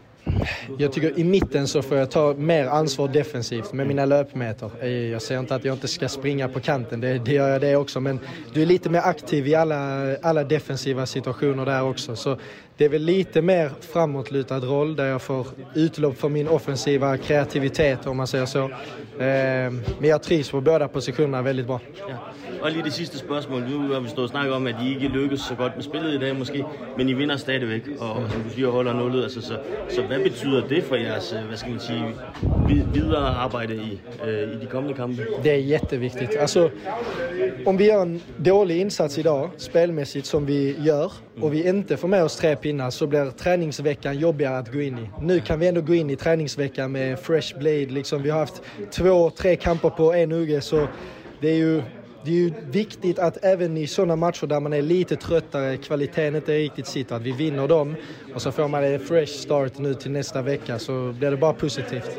[0.78, 4.70] Jag tycker i mitten så får jag ta mer ansvar defensivt med mina löpmeter.
[4.80, 7.60] Eh, jag säger inte att jag inte ska springa på kanten, det, det gör jag
[7.60, 8.00] det också.
[8.00, 8.20] Men
[8.52, 12.16] du är lite mer aktiv i alla, alla defensiva situationer där också.
[12.16, 12.38] Så
[12.76, 18.06] det är väl lite mer framåtlutad roll där jag får utlopp för min offensiva kreativitet
[18.06, 18.64] om man säger så.
[18.64, 21.80] Eh, Men jag trivs på båda positionerna väldigt bra.
[22.08, 22.14] Ja.
[22.62, 23.62] Og lige det sidste spørgsmål.
[23.62, 26.14] Nu har vi stået og snakket om, at I ikke lykkes så godt med spillet
[26.14, 26.64] i dag måske,
[26.98, 29.22] men I vinder stadigvæk, og som du siger, holder nullet.
[29.22, 29.56] Altså, så,
[29.88, 32.04] så hvad betyder det for jeres, øh, hvad skal man sige,
[32.68, 35.26] vid- videre arbejde i, øh, i de kommende kampe?
[35.42, 36.37] Det är jätteviktigt.
[36.40, 36.70] Alltså,
[37.66, 42.08] om vi gör en dålig insats idag, spelmässigt, som vi gör, och vi inte får
[42.08, 45.11] med oss tre pinnar så blir träningsveckan jobbigare att gå in i.
[45.20, 47.87] Nu kan vi ändå gå in i träningsveckan med fresh blade.
[47.87, 50.88] Liksom, vi har haft två, tre kamper på en UG, så
[51.40, 51.83] det är ju
[52.24, 56.37] det är ju viktigt att även i sådana matcher där man är lite tröttare, kvaliteten
[56.37, 57.94] inte riktigt sitter, att vi vinner dem.
[58.35, 61.53] Och så får man en fresh start nu till nästa vecka så blir det bara
[61.53, 62.18] positivt.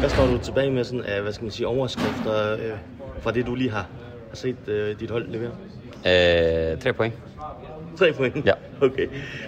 [0.00, 2.78] Hvad står du tilbage med sådan af, hvad skal man sige, overskrifter øh,
[3.20, 3.86] fra det, du lige har,
[4.28, 5.52] har set øh, dit hold levere?
[6.04, 7.29] Eh, tre point.
[8.00, 8.46] Tre point?
[8.46, 8.52] Ja.
[8.82, 9.06] Okay.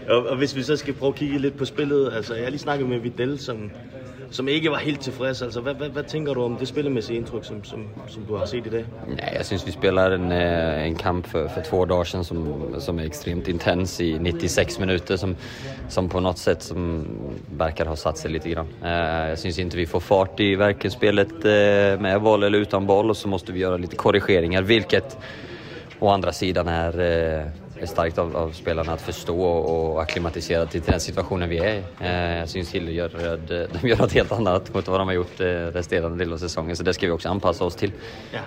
[0.08, 2.50] Og, og hvis vi så skal prøve at kigge lidt på spillet, altså jeg har
[2.50, 3.70] lige snakket med Vidal, som,
[4.30, 5.42] som ikke var helt tilfreds.
[5.42, 8.46] Altså hvad, hvad, hvad tænker du om det spillemæssige indtryk, som, som, som du har
[8.46, 8.84] set i dag?
[9.08, 12.54] Nej, jag syns vi spelar en, eh, en kamp för, för två dagar sedan som,
[12.80, 15.36] som är extremt intens i 96 minuter som,
[15.88, 17.06] som på något sätt som
[17.58, 18.66] verkar ha satt sig lite grann.
[18.84, 22.86] Eh, Jag syns inte vi får fart i varken spelet eh, med boll eller utan
[22.86, 25.18] boll och så måste vi göra lite korrigeringar vilket
[25.98, 27.50] å andra sidan är, eh, är
[27.86, 31.82] starkt av, av spelarna att förstå och acklimatisera till den situationen vi är i.
[32.00, 35.14] Eh, Jag syns Hille gör, eh, de gör något helt annat mot vad de har
[35.14, 37.92] gjort eh, resterande del av säsongen så det ska vi också anpassa oss till.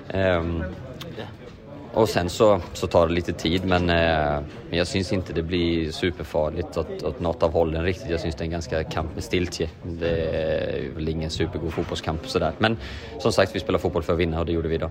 [0.09, 0.63] Ehm,
[1.95, 5.43] och sen så, så tar det lite tid men, eh, men jag syns inte det
[5.43, 8.09] blir superfarligt åt, åt något av hållen riktigt.
[8.09, 9.69] Jag syns det är en ganska kamp med stiltje.
[9.83, 12.51] Det är väl ingen supergod fotbollskamp sådär.
[12.57, 12.77] Men
[13.19, 14.89] som sagt, vi spelar fotboll för att vinna och det gjorde vi idag.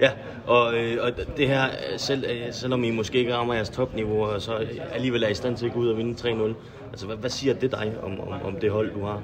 [0.00, 0.10] Ja,
[0.46, 1.64] og, øh, og det her,
[1.96, 4.52] selv, øh, selvom I måske ikke rammer jeres topniveau, så
[4.94, 6.54] alligevel er i stand til at gå ud og vinde 3-0.
[6.90, 9.22] Altså, hvad, hvad siger det dig om, om, om det hold, du har?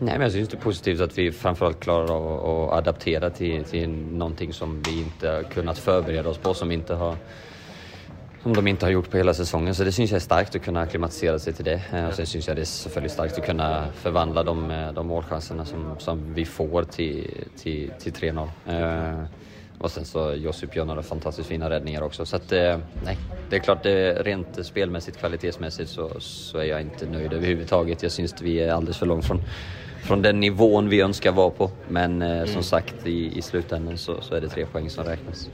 [0.00, 3.64] Nej, men jag syns det är positivt att vi framförallt klarar av att adaptera till,
[3.64, 7.16] till någonting som vi inte har kunnat förbereda oss på, som inte har
[8.42, 9.74] som de inte har gjort på hela säsongen.
[9.74, 11.82] Så det syns jag är starkt att kunna akklimatisera sig till det.
[11.92, 15.06] Eh, Och sen syns jag det är selvfølgelig starkt att kunna förvandla de, eh, de
[15.06, 18.48] målchanserna som, som vi får till, till, till 3-0.
[18.66, 19.24] Eh,
[19.78, 22.26] och sen så Josip gör några fantastiskt fina räddningar också.
[22.26, 23.18] Så att, eh, nej,
[23.50, 28.02] det är klart, det, rent spelmässigt, kvalitetsmässigt så, så är jag inte nöjd överhuvudtaget.
[28.02, 29.42] Jag syns att vi är alldeles för långt från,
[30.08, 31.70] från den nivån vi önskar vara på.
[31.88, 35.50] Men eh, som sagt, i, i slutändan så, så är det tre poäng som räknas.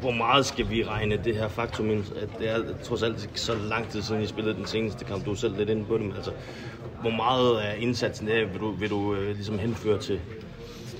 [0.00, 2.04] Hvor meget skal vi regne det her faktum ind?
[2.22, 5.24] At det er trods alt ikke så lang tid siden, I spillede den seneste kamp.
[5.24, 6.30] Du er selv lidt inde på det, men altså,
[7.00, 10.20] hvor meget af indsatsen der vil du, vil du øh, ligesom henføre til,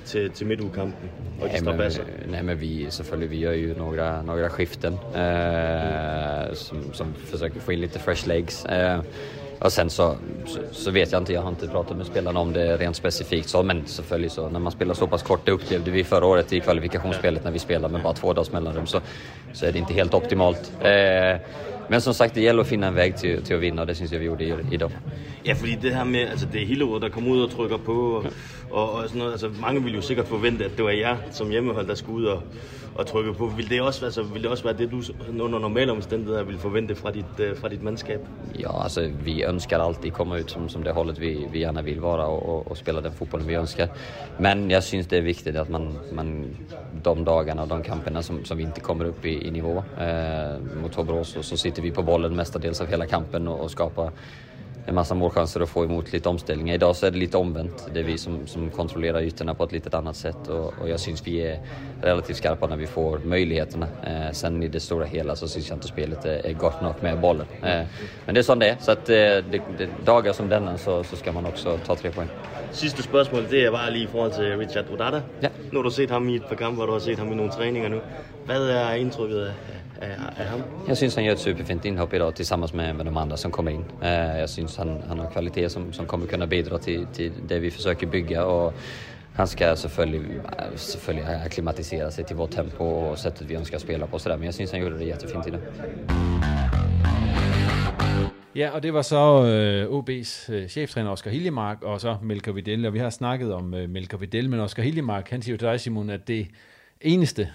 [0.04, 1.10] til, til midtugkampen
[1.42, 1.92] og de Nej men,
[2.30, 7.72] nej men vi, selvfølgelig, vi gör ju några, några skiften eh, som, som försöker få
[7.72, 8.64] in lite fresh legs.
[8.64, 9.00] Eh,
[9.58, 10.16] och sen så,
[10.46, 13.48] så, så vet jag inte, jag har inte pratat med spelarna om det rent specifikt
[13.48, 16.52] så, men selvfølgelig så när man spelar så pass kort, det upplevde vi förra året
[16.52, 19.00] i kvalifikationsspelet när vi spelade med bara två dagars mellanrum så,
[19.52, 20.72] så är det inte helt optimalt.
[20.80, 21.36] Eh,
[21.88, 23.94] men som sagt, det gäller att finna en väg till, till att vinna och det
[23.94, 24.90] syns jag vi gjorde i, idag.
[25.44, 27.92] Ja, fordi det her med, altså det er Hillerød, der kommer ud og trykker på,
[27.92, 28.24] og,
[28.70, 31.50] og, og sådan noget, altså mange ville jo sikkert forvente, at det var jer som
[31.50, 32.42] hjemmehold, der skulle ud og,
[32.94, 33.46] og trykke på.
[33.46, 35.02] Vil det også, altså, vil det også være det, du
[35.44, 38.20] under normale omstændigheder vil forvente fra dit, øh, fra dit mandskab?
[38.58, 42.00] Ja, alltså vi önskar alltid komma ut som, som det hållet vi, vi gärna vill
[42.00, 43.88] vara och, och, och spela den fotbollen vi önskar.
[44.38, 46.44] Men jag syns det är viktigt att man, man
[47.06, 49.84] de dagarna och de kamperna som, som vi inte kommer upp i, i nivå.
[49.98, 53.70] Eh, mot Hobros så, så sitter vi på bollen mestadels av hela kampen och, och
[53.70, 54.10] skapar
[54.86, 56.74] en massa målchanser och få emot lite omställningar.
[56.74, 57.88] Idag så är det lite omvänt.
[57.94, 61.00] Det är vi som, som kontrollerar ytorna på ett lite annat sätt och, och jag
[61.00, 61.60] syns vi är
[62.02, 63.86] relativt skarpa när vi får möjligheterna.
[64.06, 66.94] Eh, sen i det stora hela så syns jag inte spelet är, är gott nog
[67.00, 67.46] med bollen.
[67.62, 67.82] Eh,
[68.24, 68.76] men det är som det är.
[68.80, 72.10] Så att eh, det, det, dagar som denna så, så ska man också ta tre
[72.10, 72.28] poäng.
[72.72, 75.22] Sidste spørgsmål, det er bare lige i forhold til Richard Rodata.
[75.40, 75.48] Ja.
[75.70, 77.34] Nu har du set ham i et par kampe, og du har set ham i
[77.34, 78.00] nogle træninger nu.
[78.46, 79.52] Hvad er indtrykket af,
[80.00, 80.62] af, ham?
[80.88, 83.70] Jag syns han gör ett superfint inhopp idag tillsammans med, med de andra som kommer
[83.70, 83.84] in.
[84.02, 87.58] Eh, jag syns han, han har kvalitet som, som kommer kunna bidra till, till det
[87.58, 88.44] vi försöker bygga.
[88.44, 88.74] Och
[89.34, 90.40] han ska selvfølgelig,
[90.76, 94.18] selvfølgelig akklimatisera sig til vårt tempo och sättet vi önskar spela på.
[94.18, 94.36] Så der.
[94.36, 95.60] Men jag syns han gjorde det jättefint idag.
[98.56, 102.86] Ja, og det var så øh, OB's øh, cheftræner Oscar Hiljemark, og så Melker Videl,
[102.86, 105.68] og vi har snakket om øh, Melker Videl, men Oscar Hiljemark, han siger jo til
[105.68, 106.46] dig, Simon, at det
[107.00, 107.48] eneste,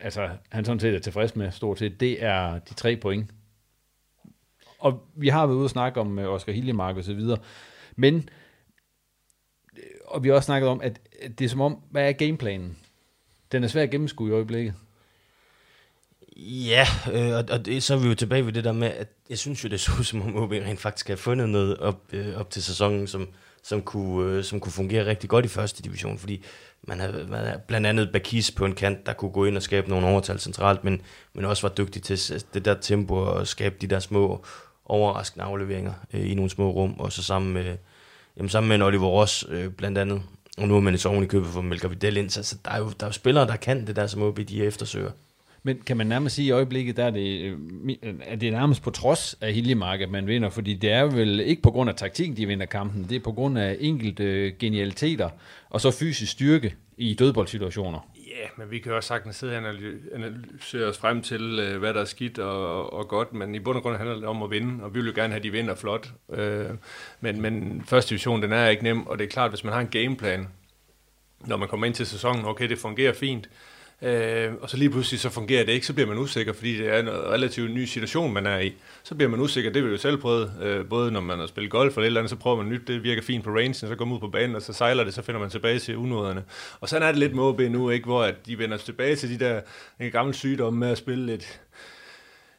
[0.00, 3.30] altså han sådan set er tilfreds med stort set, det er de tre point.
[4.78, 7.38] Og vi har været ude og snakke om øh, Oscar Hiljemark og så videre,
[7.96, 8.28] men,
[9.76, 12.12] øh, og vi har også snakket om, at, at det er som om, hvad er
[12.12, 12.78] gameplanen?
[13.52, 14.74] Den er svær at gennemskue i øjeblikket.
[16.36, 19.08] Ja, øh, og, og det, så er vi jo tilbage ved det der med, at
[19.30, 22.02] jeg synes jo, det så ud, som om OB rent faktisk har fundet noget op,
[22.12, 23.28] øh, op til sæsonen, som,
[23.64, 26.44] som, kunne, øh, som kunne fungere rigtig godt i første division, fordi
[26.82, 29.62] man havde, man havde blandt andet Bakis på en kant, der kunne gå ind og
[29.62, 31.02] skabe nogle overtal centralt, men,
[31.34, 34.44] men også var dygtig til det der tempo og skabe de der små
[34.84, 37.76] overraskende afleveringer øh, i nogle små rum, og så sammen med,
[38.36, 40.22] jamen, sammen med en Oliver Ross øh, blandt andet,
[40.58, 42.70] og nu er man så oven i købet for Melker Vidal ind, så, så der,
[42.70, 45.10] er jo, der er jo spillere, der kan det der, som OB de eftersøger.
[45.66, 47.52] Men kan man nærmest sige, at i øjeblikket, der er det, øh,
[48.02, 51.40] øh, er det nærmest på trods af Hiljemark, at man vinder, fordi det er vel
[51.40, 55.30] ikke på grund af taktikken, de vinder kampen, det er på grund af enkelte genialiteter,
[55.70, 58.08] og så fysisk styrke i dødboldsituationer.
[58.16, 59.64] Ja, men vi kan jo også sagtens sidde og
[60.14, 63.76] analysere os frem til, øh, hvad der er skidt og, og godt, men i bund
[63.76, 65.50] og grund handler det om at vinde, og vi vil jo gerne have, at de
[65.50, 66.12] vinder flot.
[66.32, 66.70] Øh,
[67.20, 69.80] men, men første division, den er ikke nem, og det er klart, hvis man har
[69.80, 70.48] en gameplan,
[71.40, 73.48] når man kommer ind til sæsonen, okay, det fungerer fint,
[74.04, 76.88] Øh, og så lige pludselig så fungerer det ikke, så bliver man usikker, fordi det
[76.88, 78.74] er en relativt ny situation, man er i.
[79.02, 81.70] Så bliver man usikker, det vil jo selv prøve, øh, både når man har spillet
[81.70, 83.94] golf eller et eller andet, så prøver man nyt, det virker fint på rangen, så
[83.94, 86.44] går man ud på banen, og så sejler det, så finder man tilbage til unåderne.
[86.80, 89.30] Og sådan er det lidt med OB nu, ikke, hvor at de vender tilbage til
[89.30, 89.60] de der
[90.00, 91.60] en gammel sygdomme med at spille lidt,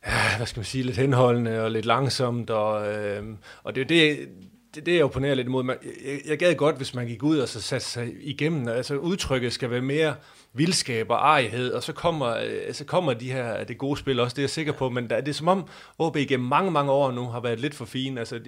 [0.07, 3.23] ja, hvad skal man sige, lidt henholdende og lidt langsomt, og, øh,
[3.63, 4.29] og det er det,
[4.75, 5.65] det, det jeg opponerer lidt imod.
[5.65, 8.67] Jeg, jeg, jeg gad godt, hvis man gik ud og så satte sig igennem.
[8.67, 10.15] Altså udtrykket skal være mere
[10.53, 14.33] vildskab og arighed, og så kommer, øh, så kommer de her, det gode spil også,
[14.33, 15.67] det er jeg sikker på, men der, det er som om
[15.99, 18.19] OB igennem mange, mange år nu har været lidt for fine.
[18.19, 18.39] Altså,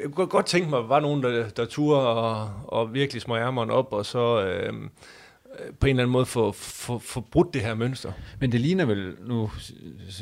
[0.00, 3.22] jeg kunne godt tænke mig, at der var nogen, der, der turde og, og virkelig
[3.22, 4.80] små ærmeren op, og så øh, øh,
[5.80, 8.12] på en eller anden måde få, få, få brudt det her mønster.
[8.40, 9.50] Men det ligner vel, nu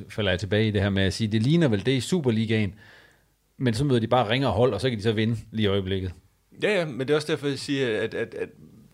[0.08, 2.74] falder jeg tilbage i det her med at sige, det ligner vel det i Superligaen,
[3.58, 5.68] men så møder de bare ringer hold, og så kan de så vinde lige i
[5.68, 6.12] øjeblikket.
[6.62, 8.48] Ja, ja, men det er også derfor, jeg siger, at, at, at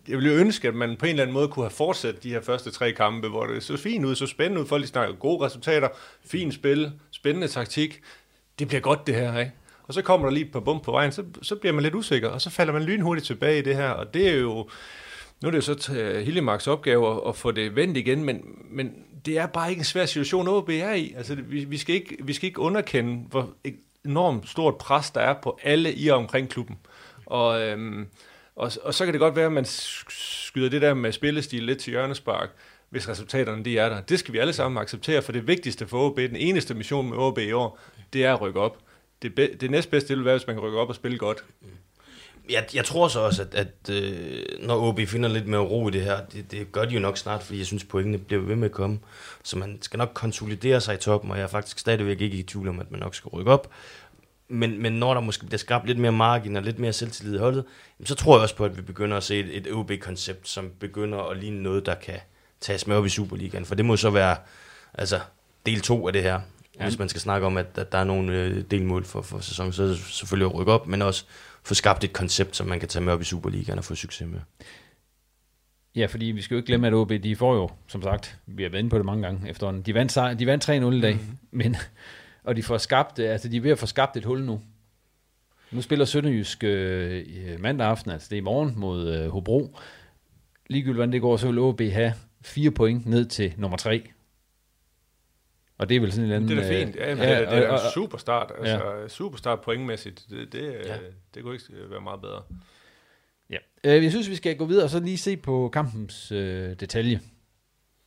[0.09, 2.40] jeg ville ønske, at man på en eller anden måde kunne have fortsat de her
[2.40, 5.44] første tre kampe, hvor det så fint ud, så spændende ud, folk de snakker gode
[5.44, 5.88] resultater,
[6.25, 8.01] fint spil, spændende taktik.
[8.59, 9.53] Det bliver godt det her, ikke?
[9.83, 11.94] Og så kommer der lige et par bump på vejen, så, så bliver man lidt
[11.94, 14.68] usikker, og så falder man lynhurtigt tilbage i det her, og det er jo,
[15.42, 18.42] nu er det jo så øh, Hillemarks opgave at, at få det vendt igen, men,
[18.70, 18.92] men
[19.27, 21.14] det er bare ikke en svær situation, OB er i.
[21.16, 23.51] Altså, vi, vi, skal ikke, vi skal ikke underkende, hvor
[24.04, 26.78] enormt stort pres, der er på alle i og omkring klubben.
[27.26, 28.06] Og, øhm,
[28.56, 31.78] og, og så kan det godt være, at man skyder det der med spillestil lidt
[31.78, 32.50] til hjørnespark,
[32.90, 34.00] hvis resultaterne de er der.
[34.00, 37.18] Det skal vi alle sammen acceptere, for det vigtigste for OB, den eneste mission med
[37.18, 37.78] OB i år,
[38.12, 38.78] det er at rykke op.
[39.22, 41.44] Det, be, det næstbedste det vil være, hvis man kan rykke op og spille godt.
[42.50, 45.90] Jeg, jeg tror så også, at, at øh, når OB finder lidt mere ro i
[45.90, 48.57] det her, det, det gør de jo nok snart, fordi jeg synes, pointene bliver ved
[48.57, 48.98] med at komme.
[49.42, 52.42] Så man skal nok konsolidere sig i toppen, og jeg er faktisk stadigvæk ikke i
[52.42, 53.70] tvivl om, at man nok skal rykke op.
[54.48, 57.38] Men, men når der måske bliver skabt lidt mere margin og lidt mere selvtillid i
[57.38, 57.64] holdet,
[58.05, 61.18] så tror jeg også på, at vi begynder at se et, et OB-koncept, som begynder
[61.18, 62.18] at ligne noget, der kan
[62.61, 63.64] tages med op i Superligaen.
[63.64, 64.37] For det må så være
[64.94, 65.20] altså,
[65.66, 66.40] del to af det her.
[66.79, 66.85] Ja.
[66.85, 69.72] Hvis man skal snakke om, at, at der er nogle øh, delmål for, for sæsonen,
[69.72, 71.24] så er det selvfølgelig at rykke op, men også
[71.62, 74.29] få skabt et koncept, som man kan tage med op i Superligaen og få succes
[74.29, 74.40] med.
[75.96, 78.62] Ja, fordi vi skal jo ikke glemme, at OB, de får jo, som sagt, vi
[78.62, 81.14] har været inde på det mange gange efterhånden, de vandt, de vandt 3-0 i dag,
[81.14, 81.38] mm-hmm.
[81.51, 81.77] men,
[82.44, 84.61] og de får skabt, altså de er ved at få skabt et hul nu.
[85.70, 87.25] Nu spiller Sønderjysk øh,
[87.61, 89.77] mandag aften, altså det er i morgen mod øh, Hobro.
[90.66, 94.11] Ligegyldigt hvordan det går, så vil OB have fire point ned til nummer tre.
[95.81, 96.59] Og det er vel sådan en eller anden...
[96.59, 96.97] Det er da fint.
[96.97, 98.53] Ja, ja, det, er, det er en super start.
[98.59, 99.09] Altså, ja.
[99.09, 100.27] super start pointmæssigt.
[100.31, 100.97] Det, det, ja.
[101.35, 102.43] det kunne ikke være meget bedre.
[103.51, 103.57] Ja.
[103.85, 107.21] Øh, jeg synes, vi skal gå videre og så lige se på kampens øh, detalje.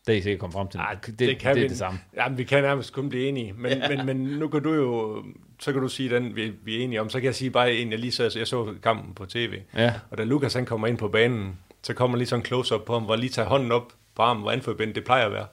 [0.08, 0.78] Det er I sikkert kommet frem til.
[0.78, 2.00] Ej, det, det, kan det vi, er det samme.
[2.16, 3.54] Jamen, vi kan nærmest kun blive enige.
[3.54, 3.90] Men, ja.
[3.96, 5.24] men, men nu kan du jo...
[5.60, 7.10] Så kan du sige, den vi, vi er enige om.
[7.10, 9.60] Så kan jeg sige bare en, jeg lige så, jeg så kampen på tv.
[9.76, 9.94] Ja.
[10.10, 12.94] Og da Lukas han kommer ind på banen, så kommer lige sådan en close-up på
[12.94, 15.48] ham, hvor lige tager hånden op på armen, hvor anførbinden det plejer at være.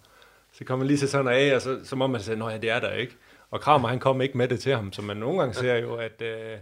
[0.61, 2.81] Så kommer lige til sådan af, og så, så må man sige, nej, det er
[2.81, 3.17] der ikke.
[3.51, 5.95] Og Kramer, han kom ikke med det til ham, så man nogle gange ser jo,
[5.95, 6.59] at, øh,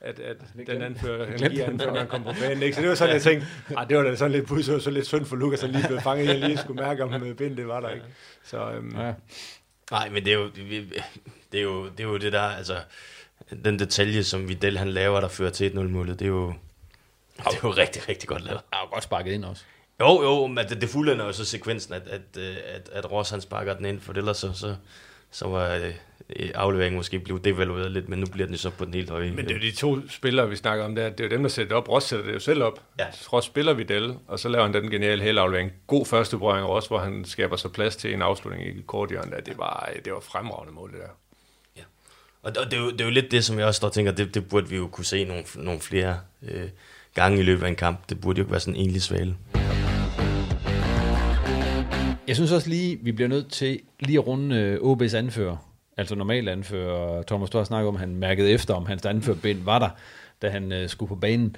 [0.00, 0.36] at, at
[0.66, 2.62] den anfører, han giver han, kommer på banen.
[2.62, 2.74] Ikke?
[2.74, 5.06] Så det var sådan, jeg tænkte, ah, det var da sådan lidt pudsigt, så lidt
[5.06, 7.68] synd for Lukas, han lige blev fanget at lige skulle mærke, om med bind, det
[7.68, 8.06] var der ikke.
[8.44, 9.12] Så, øhm, ja.
[9.90, 10.48] Nej, men det er, jo,
[11.52, 12.76] det, er jo, det er jo det der, altså,
[13.64, 16.46] den detalje, som Vidal han laver, der fører til 1-0-målet, det er jo,
[17.36, 18.60] det er jo rigtig, rigtig godt lavet.
[18.72, 19.64] Ja, og godt sparket ind også.
[20.00, 22.36] Jo, jo, men det, det fulde er jo så sekvensen, at, at,
[22.74, 24.76] at, at Ross han sparker den ind, for ellers så, så,
[25.30, 28.94] så var øh, afleveringen måske blevet devalueret lidt, men nu bliver den så på den
[28.94, 29.30] helt høje.
[29.30, 31.10] Men det er jo de to spillere, vi snakker om der.
[31.10, 31.88] Det er jo dem, der sætter det op.
[31.88, 32.80] Ross sætter det jo selv op.
[32.98, 33.06] Ja.
[33.32, 35.72] Ross spiller Vidal, og så laver han den geniale helaflevering.
[35.86, 39.46] God første berøring Ross, hvor han skaber sig plads til en afslutning i korthjørnet.
[39.46, 41.08] Det var, det var fremragende mål, det der.
[41.76, 41.82] Ja.
[42.42, 44.12] Og det er, jo, det er jo lidt det, som jeg også står og tænker,
[44.12, 46.68] det, det burde vi jo kunne se nogle, nogle flere øh,
[47.14, 48.08] gange i løbet af en kamp.
[48.08, 49.36] Det burde jo ikke være sådan en egentlig svale.
[52.28, 55.56] Jeg synes også lige, vi bliver nødt til lige at runde øh, OB's anfører.
[55.96, 57.22] Altså normal anfører.
[57.22, 59.88] Thomas, du har snakket om, at han mærkede efter, om hans anførbind var der,
[60.42, 61.56] da han øh, skulle på banen.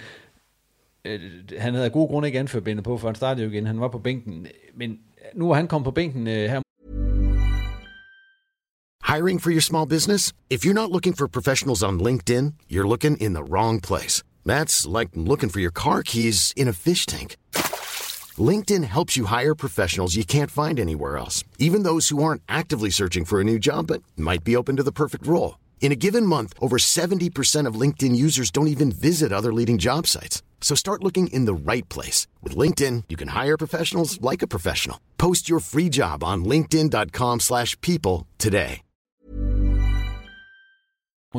[1.05, 1.21] Øh,
[1.59, 3.67] han havde gode grunde ikke anførbindet på, for han startede jo igen.
[3.67, 4.47] Han var på bænken.
[4.75, 4.99] Men
[5.35, 6.61] nu er han kommet på bænken her.
[9.15, 10.33] Hiring for your small business?
[10.51, 14.25] If you're not looking for professionals on LinkedIn, you're looking in the wrong place.
[14.47, 17.37] That's like looking for your car keys in a fish tank.
[18.39, 22.91] LinkedIn helps you hire professionals you can't find anywhere else, even those who aren't actively
[22.91, 25.59] searching for a new job but might be open to the perfect role.
[25.81, 30.07] In a given month, over 70% of LinkedIn users don't even visit other leading job
[30.07, 30.43] sites.
[30.61, 32.27] So start looking in the right place.
[32.43, 34.99] With LinkedIn, you can hire professionals like a professional.
[35.19, 38.81] Post your free job on linkedin.com/people slash people today.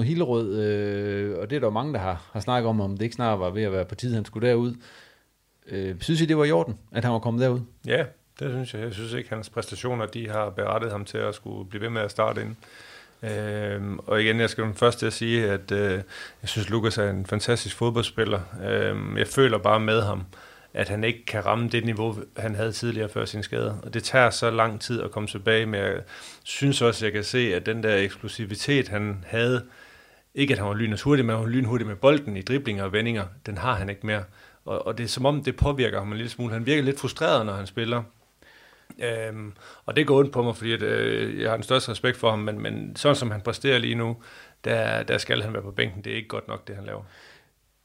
[0.04, 3.16] Hillerød, øh, og det er der mange, der har, har snakket om, om det ikke
[3.16, 4.74] snart var ved at være på tide, han skulle derud.
[5.68, 7.60] Øh, synes I, det var i orden, at han var kommet derud?
[7.88, 8.06] Ja,
[8.40, 8.82] det synes jeg.
[8.82, 12.02] Jeg synes ikke, hans præstationer, de har berettet ham til at skulle blive ved med
[12.02, 12.56] at starte ind.
[13.24, 15.92] Øhm, og igen, jeg skal den første til at sige, at øh,
[16.42, 18.40] jeg synes, Lukas er en fantastisk fodboldspiller.
[18.64, 20.24] Øhm, jeg føler bare med ham,
[20.74, 23.80] at han ikke kan ramme det niveau, han havde tidligere før sin skade.
[23.84, 26.02] Og det tager så lang tid at komme tilbage, men jeg
[26.44, 29.64] synes også, at jeg kan se, at den der eksplosivitet, han havde,
[30.36, 32.94] ikke at han var lynets hurtig, men han var lynhurtig med bolden i driblinger og
[32.94, 34.24] vendinger, den har han ikke mere.
[34.66, 36.54] Og, og det er som om, det påvirker ham en lille smule.
[36.54, 38.04] Han virker lidt frustreret, når han spiller.
[39.00, 39.54] Øhm,
[39.86, 42.30] og det går ondt på mig, fordi at, øh, jeg har den største respekt for
[42.30, 44.18] ham, men, men sådan som han præsterer lige nu,
[44.64, 46.04] der, der skal han være på bænken.
[46.04, 47.04] Det er ikke godt nok, det han laver.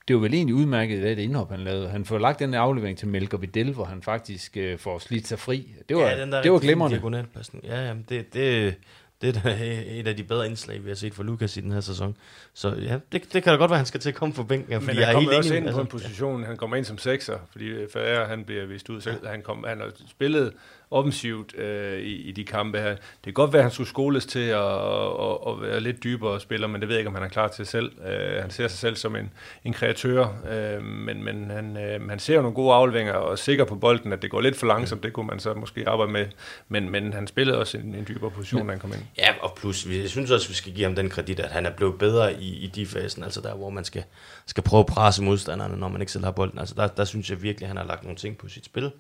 [0.09, 1.89] Det var vel egentlig udmærket i det indhop, han lavede.
[1.89, 5.39] Han får lagt den aflevering til Melker Vidal, hvor han faktisk øh, får slidt sig
[5.39, 5.75] fri.
[5.89, 7.27] Det var, ja, den der det var glimrende.
[7.65, 8.75] Ja, jamen, det, det,
[9.23, 9.59] det er da
[10.01, 12.17] et af de bedre indslag, vi har set for Lukas i den her sæson.
[12.55, 14.43] Så ja, det, det kan da godt være, at han skal til at komme for
[14.43, 14.87] bænken.
[14.87, 15.81] Men jeg han er kommer helt også ind på altså.
[15.81, 19.43] en position, han kommer ind som sekser, fordi Ferrer, han bliver vist ud, så han,
[19.43, 20.53] kom, han har spillet
[20.91, 22.89] offensivt øh, i, i de kampe her.
[22.91, 26.41] Det kan godt være, at han skulle skoles til at, at, at være lidt dybere
[26.41, 27.93] spiller, men det ved jeg ikke, om han er klar til selv.
[28.07, 29.31] Øh, han ser sig selv som en,
[29.65, 33.37] en kreatør, øh, men, men han, øh, han ser jo nogle gode afleveringer og er
[33.37, 36.13] sikker på bolden, at det går lidt for langsomt, det kunne man så måske arbejde
[36.13, 36.27] med,
[36.69, 39.03] men, men han spillede også en, en dybere position, da han kom ind.
[39.19, 41.67] Ja, og plus, vi- jeg synes også, vi skal give ham den kredit, at han
[41.67, 44.05] er blevet bedre i, i de fasen, altså der, hvor man skal,
[44.47, 46.59] skal prøve at presse modstanderne, når man ikke selv har bolden.
[46.59, 48.91] Altså der, der synes jeg virkelig, at han har lagt nogle ting på sit spil.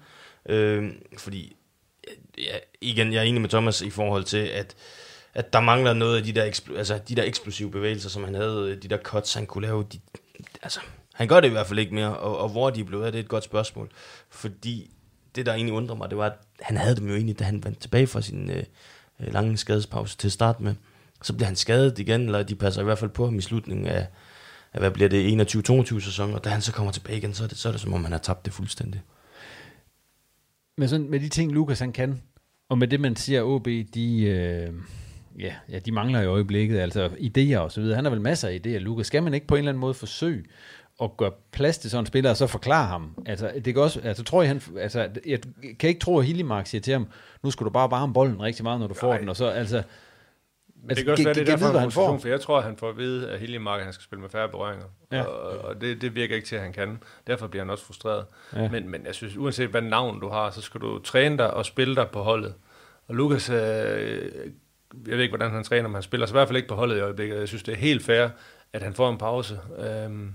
[0.48, 1.56] Øh, fordi,
[2.42, 4.76] ja, igen, jeg er enig med Thomas i forhold til, at
[5.34, 8.34] at der mangler noget af de der, ekspl- altså, de der eksplosive bevægelser, som han
[8.34, 9.84] havde, øh, de der cuts, han kunne lave.
[9.92, 10.00] De,
[10.62, 10.80] altså,
[11.14, 13.12] han gør det i hvert fald ikke mere, og, og hvor de er blevet af,
[13.12, 13.90] det er et godt spørgsmål.
[14.30, 14.90] Fordi
[15.34, 17.64] det, der egentlig undrer mig, det var, at han havde dem jo egentlig, da han
[17.64, 18.64] vendte tilbage fra sin øh,
[19.20, 20.74] øh, lange skadespause til at starte med.
[21.22, 23.86] Så bliver han skadet igen, eller de passer i hvert fald på ham i slutningen
[23.86, 24.06] af,
[24.72, 27.48] af hvad bliver det, 21-22 sæson, og da han så kommer tilbage igen, så er
[27.48, 29.02] det, så er det som om, han har tabt det fuldstændig.
[30.76, 32.22] med, sådan, med de ting, Lukas han kan,
[32.70, 34.72] og med det, man siger, OB, de, øh,
[35.38, 37.96] ja, ja, de mangler i øjeblikket, altså idéer og så videre.
[37.96, 39.06] Han har vel masser af idéer, Lukas.
[39.06, 40.44] Skal man ikke på en eller anden måde forsøge
[41.02, 43.14] at gøre plads til sådan en spiller, og så forklare ham?
[43.26, 45.38] Altså, det kan også, altså, tror jeg, han, altså, jeg
[45.78, 47.06] kan ikke tro, at Hillimark siger til ham,
[47.42, 49.82] nu skal du bare varme bolden rigtig meget, når du får den, og så, altså,
[50.82, 52.18] Men det kan også være, det er derfor, han får.
[52.18, 54.30] For jeg tror, at han får at vide af Hiljemark, at han skal spille med
[54.30, 54.86] færre berøringer.
[55.12, 55.22] Ja.
[55.22, 57.02] Og, og det, det virker ikke til, at han kan.
[57.26, 58.24] Derfor bliver han også frustreret.
[58.56, 58.68] Ja.
[58.68, 61.66] Men, men jeg synes, uanset hvad navn du har, så skal du træne dig og
[61.66, 62.54] spille dig på holdet.
[63.08, 63.56] Og Lukas, øh,
[65.06, 66.74] jeg ved ikke, hvordan han træner, men han spiller sig i hvert fald ikke på
[66.74, 67.38] holdet i øjeblikket.
[67.38, 68.28] Jeg synes, det er helt fair,
[68.72, 69.60] at han får en pause.
[69.78, 70.34] Øhm,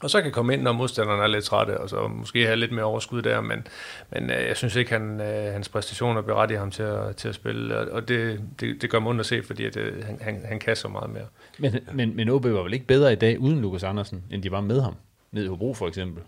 [0.00, 2.72] og så kan komme ind, når modstanderne er lidt trætte, og så måske have lidt
[2.72, 3.66] mere overskud der, men,
[4.12, 7.34] men øh, jeg synes ikke, han, øh, hans præstationer berettiger ham til at, til at
[7.34, 10.42] spille, og, det, det, det gør mig ondt at se, fordi at, øh, han, han,
[10.44, 11.26] han kan så meget mere.
[11.58, 14.50] men, men, men OB var vel ikke bedre i dag uden Lukas Andersen, end de
[14.50, 14.94] var med ham?
[15.32, 16.22] Ned i Hobro for eksempel.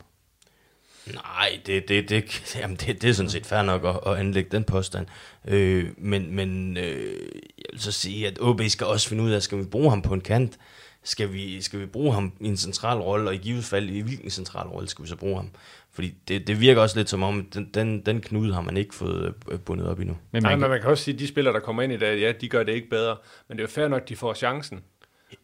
[1.15, 2.25] Nej, det, det, det,
[2.61, 5.07] jamen det, det er sådan set fair nok at, at anlægge den påstand.
[5.49, 7.15] Øh, men men øh,
[7.59, 10.03] jeg vil så sige, at OB skal også finde ud af, skal vi bruge ham
[10.03, 10.59] på en kant?
[11.09, 14.01] Skal vi, skal vi bruge ham i en central rolle, og i givet fald, i
[14.01, 15.51] hvilken central rolle skal vi så bruge ham?
[15.93, 18.95] Fordi det, det virker også lidt som om, den, den, den knude har man ikke
[18.95, 20.17] fået øh, bundet op endnu.
[20.33, 21.97] Men man, Nej, men man kan også sige, at de spillere, der kommer ind i
[21.97, 23.17] dag, ja, de gør det ikke bedre,
[23.49, 24.81] men det er jo fair nok, at de får chancen.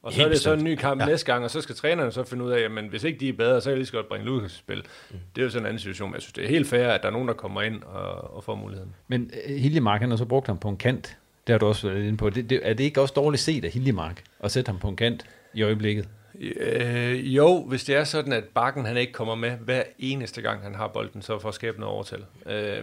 [0.02, 1.04] Og så Helt er det så en ny kamp Ja.
[1.04, 1.10] ja.
[1.10, 3.32] næste gang, og så skal trænerne så finde ud af, at hvis ikke de er
[3.32, 4.82] bedre, så kan jeg lige så godt bringe Lukas i spil.
[5.10, 5.16] Mm.
[5.34, 7.02] Det er jo sådan en anden situation, men jeg synes, det er helt fair, at
[7.02, 8.94] der er nogen, der kommer ind og, og får muligheden.
[9.08, 11.16] Men øh, Hiljemark, han har så brugt ham på en kant.
[11.46, 12.30] Det har du også været inde på.
[12.30, 14.96] Det, det, er det ikke også dårligt set af Hiljemark at sætte ham på en
[14.96, 16.08] kant i øjeblikket?
[16.40, 20.62] Øh, jo, hvis det er sådan, at Bakken han ikke kommer med hver eneste gang,
[20.62, 22.82] han har bolden, så for at skabe noget overtal, øh,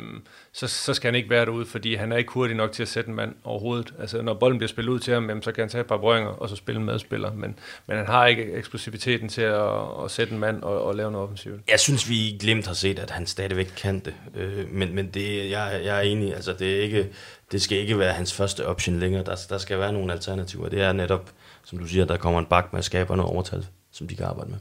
[0.52, 2.90] så, så skal han ikke være derude, fordi han er ikke hurtig nok til at
[2.90, 3.94] sætte en mand overhovedet.
[4.00, 5.98] Altså, når bolden bliver spillet ud til ham, jamen, så kan han tage et par
[5.98, 7.56] brøringer og så spille en medspiller, men,
[7.88, 11.24] men han har ikke eksplosiviteten til at, at sætte en mand og, og lave noget
[11.24, 11.62] offensivt.
[11.70, 14.14] Jeg synes, vi glemt har set, at han stadigvæk kan det.
[14.36, 17.10] Øh, men men det, jeg, jeg er enig, altså det, er ikke,
[17.52, 19.24] det skal ikke være hans første option længere.
[19.24, 20.70] Der, der skal være nogle alternativer.
[20.70, 21.32] Det er netop,
[21.63, 24.26] som du siger, der kommer en bak med at skabe noget overtal, som de kan
[24.26, 24.60] arbejde med.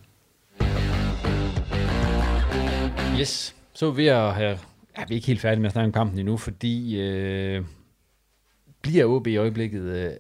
[3.21, 3.57] Yes.
[3.73, 4.59] Så er vi ved at have...
[4.99, 7.65] Ja, vi er ikke helt færdige med at snakke om kampen endnu, fordi øh,
[8.83, 9.83] bliver OB i øjeblikket...
[9.83, 10.13] Øh,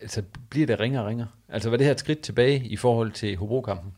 [0.00, 1.26] altså, bliver det ringer og ringer?
[1.48, 3.92] Altså, var det her et skridt tilbage i forhold til Hobro-kampen?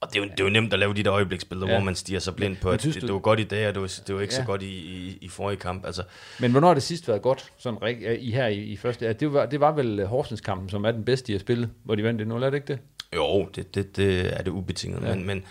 [0.00, 1.76] Og det er, jo, det er jo nemt at lave de der øjebliksbilleder, Ja.
[1.78, 3.74] hvor man stiger sig blind på, at det, du- det var godt i dag, og
[3.74, 4.40] det var, det var ikke ja.
[4.40, 5.86] Så godt i, i, i forrige kamp.
[5.86, 6.02] Altså,
[6.40, 7.78] Men hvornår har det sidst været godt, sådan
[8.20, 9.12] i her i, i første?
[9.12, 11.94] Det, var, det var vel Horsens kampen, som er den bedste, de har spillet, hvor
[11.94, 12.78] de vandt det 0, er det ikke det?
[13.14, 15.02] Jo, det, det, det er det ubetinget.
[15.02, 15.14] Ja.
[15.14, 15.44] Men, men,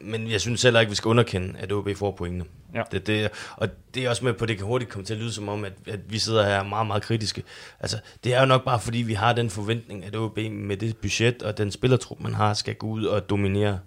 [0.00, 2.44] men jeg synes heller ikke, vi skal underkende, at OB får pointene.
[2.74, 2.82] Ja.
[2.92, 5.20] Det, det, og det er også med på, at det kan hurtigt komme til at
[5.20, 7.42] lyde som om, at, at vi sidder her meget, meget kritiske.
[7.80, 10.96] Altså, det er jo nok bare, fordi vi har den forventning, at OB med det
[10.96, 13.78] budget og den spillertrup, man har, skal gå ud og dominere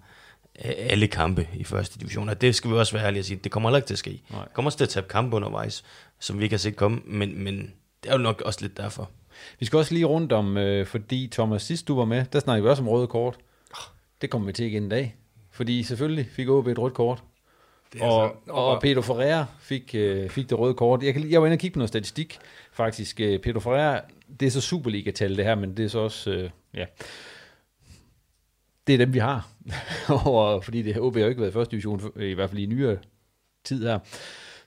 [0.60, 2.30] alle kampe i første division.
[2.30, 4.00] Og det skal vi også være ærlige at sige, det kommer heller ikke til at
[4.00, 4.22] ske.
[4.30, 4.44] Nej.
[4.44, 5.84] Det kommer også til at tabe kampe undervejs,
[6.20, 9.10] som vi ikke har set komme, men, men det er jo nok også lidt derfor.
[9.60, 12.64] Vi skal også lige rundt om, øh, fordi Thomas, sidst du var med, der snakkede
[12.64, 13.38] vi også om røde kort.
[14.22, 15.16] Det kommer vi til igen i dag.
[15.54, 17.24] Fordi selvfølgelig fik OB et rødt kort.
[17.94, 21.04] Det er Og, altså- og Pedro Ferreira fik, øh, fik det røde kort.
[21.04, 22.40] Jeg, kan, jeg var inde og kigge på noget statistik,
[22.72, 23.20] faktisk.
[23.20, 24.02] Øh, Pedro Ferreira,
[24.40, 26.86] det er så Superliga-tal det her, men det er så også, øh, ja,
[28.88, 29.48] det er dem, vi har.
[30.26, 32.66] og, fordi det OB har jo ikke været i første division, i hvert fald i
[32.66, 32.98] nyere
[33.64, 34.00] tid her.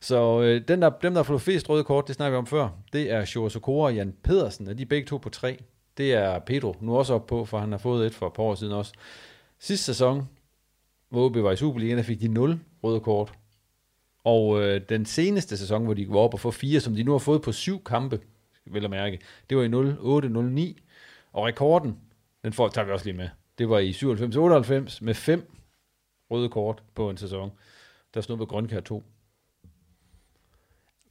[0.00, 2.46] Så øh, den der, dem, der har fået flest røde kort, det snakker vi om
[2.46, 5.58] før, det er Sjore Sokora og Jan Pedersen, og de er begge to på tre.
[5.96, 8.42] Det er Pedro nu også op på, for han har fået et for et par
[8.42, 8.92] år siden også.
[9.58, 10.28] Sidste sæson,
[11.08, 13.32] hvor OB var i Superligaen, der fik de 0 røde kort.
[14.24, 17.12] Og øh, den seneste sæson, hvor de var oppe og få fire, som de nu
[17.12, 18.20] har fået på syv kampe,
[18.64, 20.80] vil jeg mærke, det var i 08-09.
[21.32, 21.98] Og rekorden,
[22.44, 23.28] den får, tager vi også lige med.
[23.58, 25.52] Det var i 97-98 med fem
[26.30, 27.52] røde kort på en sæson.
[28.14, 29.02] Der snuppede Grønkær 2.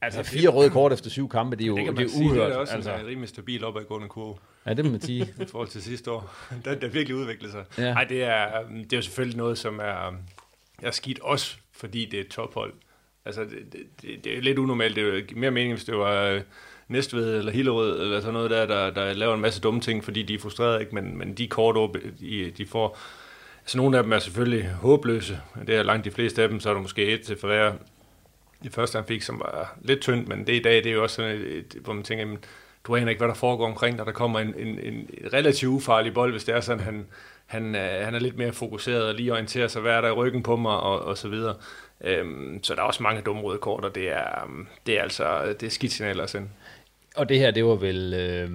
[0.06, 2.10] Altså fire røde kort efter syv kampe, det er jo det kan det man er
[2.10, 2.46] sige, uhørt.
[2.46, 2.94] det er også altså.
[2.94, 4.36] en rimelig stabil opadgående kurve.
[4.66, 5.22] Ja, det må man sige.
[5.42, 6.34] I forhold til sidste år.
[6.64, 7.64] Den, der virkelig udviklet sig.
[7.78, 7.94] Ja.
[7.94, 10.14] Nej, det er, det er jo selvfølgelig noget, som er,
[10.82, 12.72] er skidt også, fordi det er et tophold.
[13.24, 14.96] Altså, det, det, det, det er lidt unormalt.
[14.96, 16.40] Det er jo mere mening, hvis det var øh,
[16.88, 20.22] Næstved eller Hillerød, eller sådan noget der, der, der laver en masse dumme ting, fordi
[20.22, 20.94] de er frustrerede, ikke?
[20.94, 22.98] Men, men de kort, op, de, de får...
[23.60, 25.40] Altså, nogle af dem er selvfølgelig håbløse.
[25.66, 27.74] Det er langt de fleste af dem, så er der måske et til Ferreira.
[28.62, 31.02] Det første, han fik, som var lidt tyndt, men det i dag, det er jo
[31.02, 32.38] også sådan et, et hvor man tænker, jamen,
[32.84, 36.14] du aner ikke, hvad der foregår omkring, når der kommer en, en, en relativt ufarlig
[36.14, 37.06] bold, hvis det er sådan, han,
[37.46, 40.12] han, øh, han er lidt mere fokuseret og lige orienterer sig, hvad er der i
[40.12, 41.54] ryggen på mig, og, og så videre.
[42.00, 45.02] Øhm, så der er også mange dumme røde kort, og det er, øhm, det er
[45.02, 46.48] altså det er skidt signaler at sende.
[47.16, 48.50] Og det her, det var vel øh,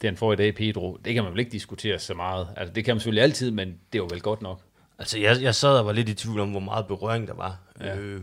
[0.00, 0.98] det, han får i dag, Pedro.
[1.04, 2.48] Det kan man vel ikke diskutere så meget.
[2.56, 4.60] Altså, det kan man selvfølgelig altid, men det var vel godt nok.
[4.98, 7.58] Altså, jeg, jeg sad og var lidt i tvivl om, hvor meget berøring der var.
[7.80, 7.96] Ja.
[7.96, 8.20] Øh,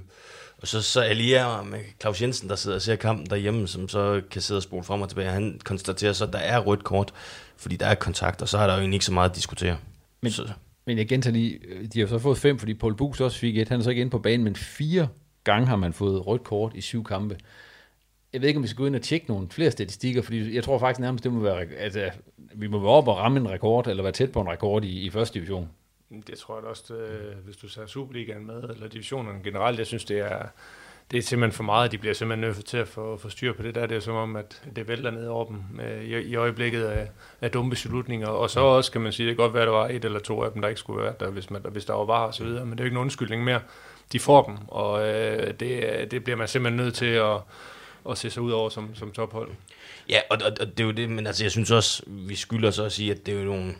[0.63, 4.21] og så, så Elia med Claus Jensen, der sidder og ser kampen derhjemme, som så
[4.31, 5.29] kan sidde og spole frem og tilbage.
[5.29, 7.13] Han konstaterer så, at der er rødt kort,
[7.57, 9.77] fordi der er kontakt, og så er der jo egentlig ikke så meget at diskutere.
[10.21, 10.49] Men, så,
[10.85, 13.57] men jeg gentager lige, øh, de har så fået fem, fordi Paul Bus også fik
[13.57, 13.69] et.
[13.69, 15.07] Han er så ikke inde på banen, men fire
[15.43, 17.37] gange har man fået rødt kort i syv kampe.
[18.33, 20.63] Jeg ved ikke, om vi skal gå ind og tjekke nogle flere statistikker, fordi jeg
[20.63, 22.09] tror faktisk nærmest, det må være, altså,
[22.53, 24.99] vi må være oppe og ramme en rekord, eller være tæt på en rekord i,
[24.99, 25.69] i første division.
[26.21, 30.05] Det tror jeg også, øh, hvis du ser Superligaen med, eller divisionerne generelt, jeg synes,
[30.05, 30.45] det er,
[31.11, 31.91] det er simpelthen for meget.
[31.91, 33.85] De bliver simpelthen nødt til at få, få styr på det der.
[33.85, 37.09] Det er som om, at det vælter ned over dem øh, i, i øjeblikket af,
[37.41, 38.27] af dumme beslutninger.
[38.27, 40.19] Og så også, kan man sige, det kan godt være, at der var et eller
[40.19, 42.33] to af dem, der ikke skulle være der, hvis, man, hvis der var var og
[42.33, 42.65] så videre.
[42.65, 43.61] Men det er jo ikke nogen undskyldning mere.
[44.11, 47.37] De får dem, og øh, det, det bliver man simpelthen nødt til at,
[48.09, 49.49] at se sig ud over som, som tophold.
[50.09, 52.71] Ja, og, og, og det er jo det, men altså, jeg synes også, vi skylder
[52.71, 53.75] så at sige, at det er jo nogle,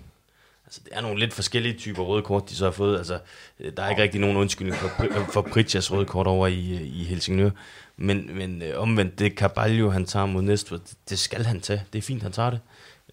[0.74, 2.98] altså, det er nogle lidt forskellige typer røde kort, de så har fået.
[2.98, 3.20] Altså,
[3.60, 6.76] øh, der er ikke rigtig nogen undskyldning for, øh, for Pritjas røde kort over i,
[6.76, 7.50] øh, i Helsingør.
[7.98, 11.84] Men, men øh, omvendt, det Carvalho, han tager mod Næstved, det, det skal han tage.
[11.94, 12.60] Det er fint, han tager det.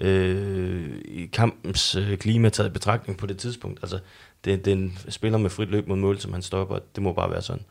[0.01, 3.79] Øh, I kampens øh, klima taget i betragtning på det tidspunkt.
[3.83, 3.99] Altså,
[4.45, 6.79] det, det er en spiller med frit løb mod mål, som han stopper.
[6.95, 7.65] Det må bare være sådan.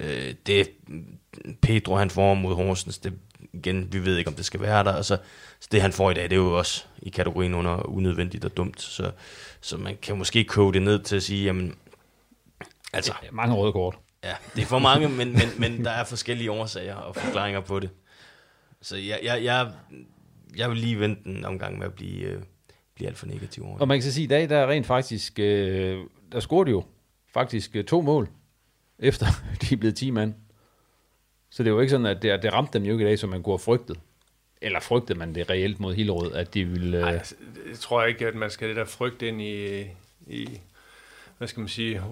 [0.00, 0.70] Øh, det
[1.62, 3.12] Pedro, han får mod Horsens, det,
[3.52, 4.92] igen, vi ved ikke, om det skal være der.
[4.92, 5.18] Altså,
[5.60, 8.56] så det, han får i dag, det er jo også i kategorien under unødvendigt og
[8.56, 8.82] dumt.
[8.82, 9.10] Så,
[9.60, 11.74] så man kan måske koge det ned til at sige, jamen,
[12.92, 13.12] altså...
[13.20, 13.98] Det er mange røde kort.
[14.24, 17.80] Ja, det er for mange, men, men, men der er forskellige årsager og forklaringer på
[17.80, 17.90] det.
[18.82, 19.72] Så jeg, jeg, jeg,
[20.56, 22.42] jeg vil lige vente en omgang med at blive, øh,
[22.94, 23.80] blive alt for negativ over det.
[23.80, 25.98] Og man kan så sige, at i dag, der er rent faktisk, øh,
[26.32, 26.84] der scorede jo
[27.34, 28.28] faktisk øh, to mål,
[29.02, 29.26] efter
[29.62, 30.34] de er blevet 10 mand.
[31.50, 33.18] Så det er jo ikke sådan, at det, det ramte dem jo ikke i dag,
[33.18, 33.96] som man kunne have frygtet.
[34.60, 36.96] Eller frygtede man det reelt mod Hillerød, at de ville...
[36.96, 37.02] Øh...
[37.02, 37.34] Nej, altså,
[37.70, 39.80] jeg tror ikke, at man skal det der frygt ind i,
[40.26, 40.60] i
[41.38, 42.02] hvad skal man sige,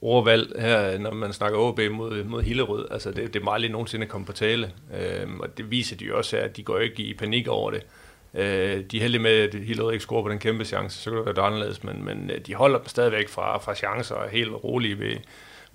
[0.00, 2.88] ordvalg her, når man snakker OB mod, mod Hillerød.
[2.90, 4.72] Altså, det, det er meget lidt nogensinde komme på tale.
[4.94, 7.86] Øhm, og det viser de jo også, at de går ikke i panik over det.
[8.34, 11.18] Øh, de er heldige med, at Hillerød ikke scorer på den kæmpe chance, så kan
[11.26, 14.30] det være anderledes, men, men øh, de holder dem stadigvæk fra, fra chancer og er
[14.30, 15.16] helt rolige ved,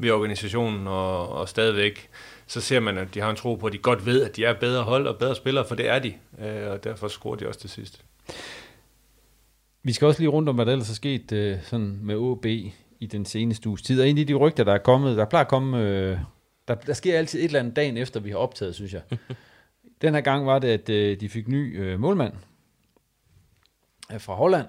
[0.01, 2.09] ved organisationen, og, og stadigvæk
[2.47, 4.45] så ser man, at de har en tro på, at de godt ved, at de
[4.45, 7.47] er bedre hold og bedre spillere, for det er de, øh, og derfor scorer de
[7.47, 8.05] også til sidst.
[9.83, 12.45] Vi skal også lige rundt om, hvad der ellers er sket øh, sådan med OB
[12.99, 14.01] i den seneste uges tid.
[14.01, 16.17] Og en af de rygter, der er kommet, der plejer at komme, øh,
[16.67, 19.01] der, der sker altid et eller andet dagen efter, vi har optaget, synes jeg.
[20.01, 22.33] den her gang var det, at øh, de fik ny øh, målmand
[24.13, 24.67] øh, fra Holland.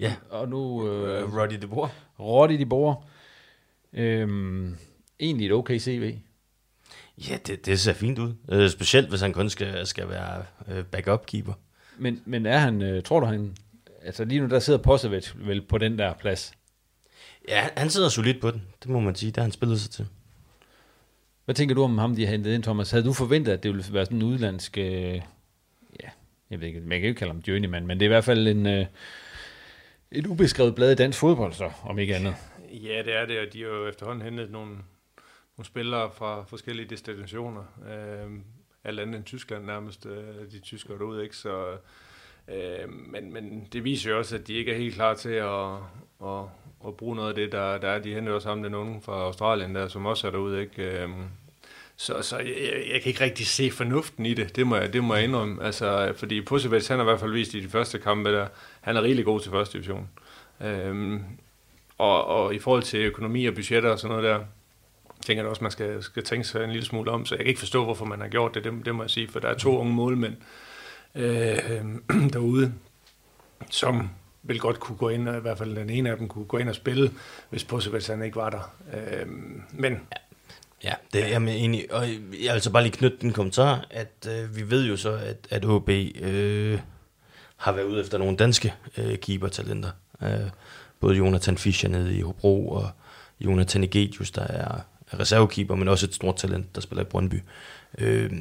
[0.00, 0.14] Ja.
[0.30, 0.88] Og nu...
[0.88, 1.88] Øh, Roddy de Boer.
[2.20, 2.94] Roddy de Boer.
[3.98, 4.76] Øhm,
[5.20, 6.14] egentlig et okay CV.
[7.28, 8.34] Ja, det, det ser fint ud.
[8.52, 11.52] Øh, specielt hvis han kun skal, skal være øh, backup-keeper.
[11.98, 13.56] Men, men er han, øh, tror du han...
[14.02, 16.52] Altså lige nu, der sidder Posevic vel på den der plads.
[17.48, 18.62] Ja, han- han sidder solidt på den.
[18.82, 19.30] Det må man sige.
[19.30, 20.06] Det har han spillet sig til.
[21.44, 22.90] Hvad tænker du om ham, de har hentet ind, Thomas?
[22.90, 24.78] Havde du forventet, at det ville være sådan en udlandsk...
[24.78, 25.14] Øh,
[26.02, 26.08] ja,
[26.50, 28.24] jeg ved ikke, man kan jo ikke kalde ham journeyman, men det er i hvert
[28.24, 28.86] fald en, øh,
[30.12, 32.34] et ubeskrevet blad i dansk fodbold, så, om ikke andet.
[32.72, 34.70] Ja, det er det, og de har jo efterhånden hentet nogle,
[35.56, 37.64] nogle spillere fra forskellige destinationer.
[37.90, 38.30] Øh,
[38.84, 41.36] alt andet end Tyskland nærmest, øh, de tyskere derude, ikke?
[41.36, 41.76] Så,
[42.48, 45.74] øh, men, men det viser jo også, at de ikke er helt klar til at,
[46.24, 46.44] at,
[46.86, 47.98] at bruge noget af det, der, der er.
[47.98, 50.82] De henter også ham den unge fra Australien, der, som også er derude, ikke?
[50.82, 51.08] Øh,
[51.96, 55.04] så, så jeg, jeg, kan ikke rigtig se fornuften i det, det må jeg, det
[55.04, 55.64] må jeg indrømme.
[55.64, 58.48] Altså, fordi Pusevic, han har i hvert fald vist i de første kampe der,
[58.80, 60.08] han er rigtig god til første division.
[60.60, 61.22] Øhm,
[61.98, 64.44] og, og i forhold til økonomi og budgetter og sådan noget der,
[65.26, 67.48] tænker jeg også, man skal, skal tænke sig en lille smule om, så jeg kan
[67.48, 69.54] ikke forstå, hvorfor man har gjort det, det, det må jeg sige, for der er
[69.54, 70.36] to unge målmænd
[71.14, 71.84] øh,
[72.32, 72.74] derude,
[73.70, 74.10] som
[74.42, 76.58] vil godt kunne gå ind, og i hvert fald den ene af dem kunne gå
[76.58, 77.10] ind og spille,
[77.50, 78.72] hvis Pusevic han ikke var der.
[78.94, 79.26] Øh,
[79.72, 80.00] men
[80.84, 81.92] Ja, det er jeg med enig.
[81.92, 85.12] Og jeg vil altså bare lige knytte den kommentar, at øh, vi ved jo så,
[85.12, 86.80] at, at OB øh,
[87.56, 89.90] har været ude efter nogle danske øh, keeper-talenter.
[90.22, 90.50] Øh,
[91.00, 92.90] både Jonathan Fischer nede i Hobro, og
[93.40, 94.80] Jonathan Egetius, der er
[95.14, 97.42] reservekeeper, men også et stort talent, der spiller i Brøndby.
[97.98, 98.32] Øh,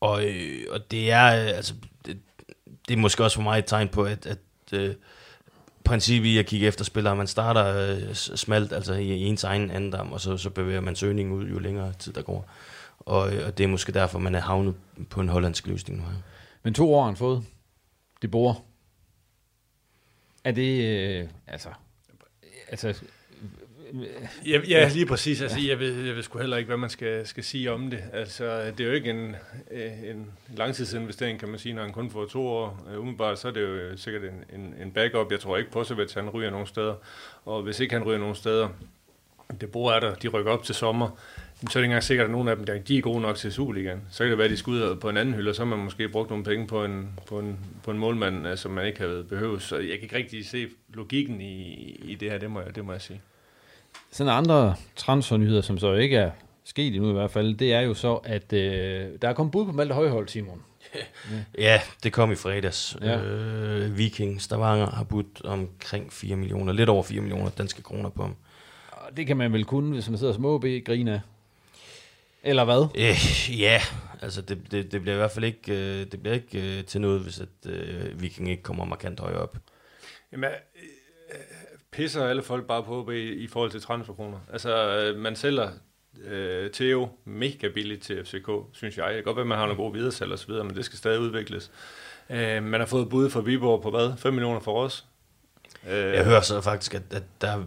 [0.00, 1.74] og, øh, og det er øh, altså
[2.06, 2.18] det,
[2.88, 4.38] det er måske også for mig et tegn på, at, at
[4.72, 4.94] øh,
[5.84, 10.12] princippet i at kigge efter spillere, man starter øh, smalt, altså i ens egen andendam,
[10.12, 12.50] og så, så bevæger man søgningen ud, jo længere tid der går.
[12.98, 14.74] Og, øh, og det er måske derfor, man er havnet
[15.10, 16.16] på en hollandsk løsning nu her.
[16.62, 17.44] Men to år har han fået.
[18.22, 18.64] De bor.
[20.44, 21.68] Er det, øh, altså,
[22.68, 23.02] altså,
[24.46, 25.42] Ja, ja, lige præcis.
[25.42, 28.04] Altså, jeg, ved, jeg ved sgu heller ikke, hvad man skal, skal sige om det.
[28.12, 29.36] Altså, det er jo ikke en,
[29.70, 32.86] øh, en langtidsinvestering, kan man sige, når han kun får to år.
[32.86, 35.32] Uh, umiddelbart, så er det jo sikkert en, en, en backup.
[35.32, 36.94] Jeg tror ikke på, at han ryger nogen steder.
[37.44, 38.68] Og hvis ikke han ryger nogen steder,
[39.60, 41.18] det bor er der, de rykker op til sommer,
[41.70, 43.36] så er det ikke engang sikkert, at nogen af dem, der de er gode nok
[43.36, 44.00] til Superligaen.
[44.10, 45.76] Så kan det være, at de skal ud på en anden hylde, og så har
[45.76, 48.86] man måske brugt nogle penge på en, på en, på en målmand, øh, som man
[48.86, 49.62] ikke havde behøvet.
[49.62, 51.72] Så jeg kan ikke rigtig se logikken i,
[52.04, 53.20] i det her, det må jeg, det må jeg sige.
[54.10, 56.30] sådan andre transfernyheder, som så ikke er
[56.64, 59.66] sket endnu i hvert fald, det er jo så, at øh, der er kommet bud
[59.66, 60.62] på Malte Højhold, Simon.
[61.58, 62.96] Ja, det kom i fredags.
[63.02, 63.22] Ja.
[63.22, 68.22] Øh, Viking Stavanger har budt omkring 4 millioner, lidt over 4 millioner danske kroner på
[68.22, 68.34] ham.
[69.16, 71.22] Det kan man vel kun, hvis man sidder små B, grine.
[72.42, 72.86] Eller hvad?
[72.98, 73.80] Øh, ja,
[74.22, 77.00] altså det, det, det bliver i hvert fald ikke, øh, det bliver ikke øh, til
[77.00, 79.56] noget, hvis at, øh, Viking ikke kommer markant højere op.
[80.32, 81.36] Jamen, øh,
[81.92, 84.38] pisser alle folk bare på i, i forhold til transferkroner.
[84.52, 85.70] Altså, øh, man sælger
[86.24, 89.06] øh, Theo mega billigt til FCK, synes jeg.
[89.06, 90.84] Det kan godt være, at man har nogle gode videresalg og så videre, men det
[90.84, 91.70] skal stadig udvikles.
[92.30, 94.12] Øh, man har fået bud fra Viborg på hvad?
[94.16, 95.04] 5 millioner for os.
[95.88, 97.64] Øh, Jeg hører så faktisk, at, at der,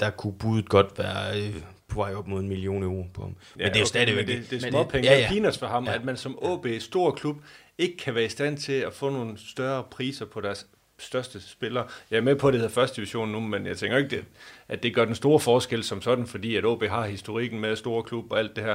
[0.00, 1.54] der kunne budet godt være øh,
[1.88, 3.36] på vej op mod en million euro på ham.
[3.56, 5.26] Men det er jo stadigvæk men det, det er småpenge, ja, det ja.
[5.26, 5.94] er peanuts for ham, Ja.
[5.94, 7.36] at man som OB, stor klub,
[7.78, 10.66] ikke kan være i stand til at få nogle større priser på deres
[10.98, 11.86] største spillere.
[12.10, 14.24] Jeg er med på, at det hedder første division nu, men jeg tænker ikke, det,
[14.68, 18.02] at det gør den store forskel som sådan, fordi at OB har historikken med store
[18.02, 18.74] klub og alt det her.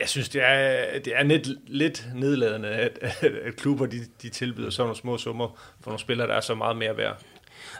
[0.00, 4.28] Jeg synes, det er, det er lidt, lidt nedladende, at, at, at klubber de, de
[4.28, 7.22] tilbyder sådan nogle små summer for nogle spillere, der er så meget mere værd.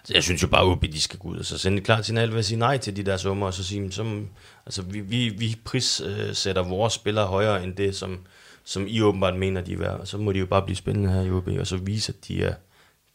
[0.04, 1.84] Så jeg synes jo bare, at OB de skal gå ud og så sende et
[1.84, 4.28] klart signal ved at sige nej til de der summer, og så sige, som,
[4.66, 8.18] altså, vi, vi, vi prissætter vores spillere højere end det, som,
[8.64, 10.00] som I åbenbart mener, de er værd.
[10.00, 12.28] Og så må de jo bare blive spændende her i OB, og så vise, at
[12.28, 12.54] de er,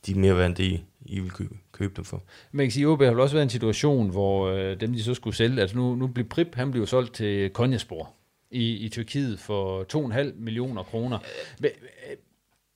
[0.06, 2.24] de er mere værd end det, I, vil købe, købe dem for.
[2.52, 4.94] Man kan sige, at OB har vel også været i en situation, hvor øh, dem,
[4.94, 8.10] de så skulle sælge, altså nu, nu blev Prip, han blev solgt til Konjaspor
[8.52, 11.20] i, i Tyrkiet for 2,5 millioner kroner.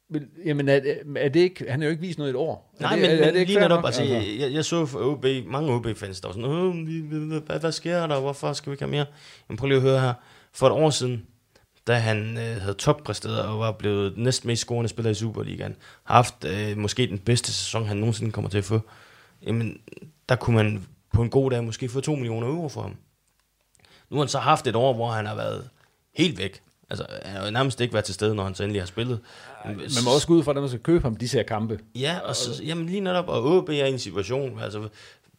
[0.09, 0.79] Men, øh, men, jamen, er,
[1.15, 2.73] er det ikke, han har jo ikke vist noget i et år.
[2.77, 3.85] Er Nej, det, men, er, er det ikke lige netop, nok?
[3.85, 7.39] altså, jeg, jeg, jeg så for OB, mange OB-fans, der var sådan, "Åh, vi- vi-
[7.45, 9.05] hvad, hvad sker der, hvorfor skal vi ikke have mere?
[9.47, 10.13] Men prøv lige at høre her.
[10.53, 11.25] For et år siden,
[11.87, 16.15] da han øh, havde toppræsteret og var blevet næsten mest scorende spiller i Superligaen, har
[16.15, 18.79] haft øh, måske den bedste sæson, han nogensinde kommer til at få,
[19.45, 19.77] jamen,
[20.29, 22.95] der kunne man på en god dag måske få 2 millioner euro for ham.
[24.09, 25.69] Nu har han så haft et år, hvor han har været
[26.15, 26.61] helt væk.
[26.89, 29.19] Altså, han har jo nærmest ikke været til stede, når han så endelig har spillet.
[29.65, 29.75] Man
[30.05, 31.79] må også gå ud fra, at man skal købe ham de her kampe.
[31.95, 34.89] Ja, og så, jamen lige netop, og OB er i en situation, altså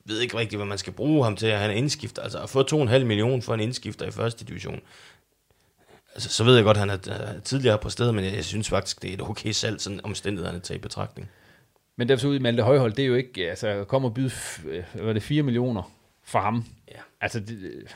[0.08, 2.22] ved ikke rigtigt, hvad man skal bruge ham til, at han er indskifter.
[2.22, 4.80] Altså at få 2,5 millioner for en indskifter i første division.
[6.14, 8.44] Altså, så ved jeg godt, at han er, er tidligere på stedet, men jeg, jeg
[8.44, 11.30] synes faktisk, det er et okay salg, sådan omstændighederne tager i betragtning.
[11.96, 14.30] Men derfor ud i Malte Højhold, det er jo ikke, altså, at komme og byde,
[14.66, 15.92] øh, hvad var det, 4 millioner
[16.24, 16.64] for ham.
[16.88, 17.00] Ja.
[17.20, 17.90] Altså, det, er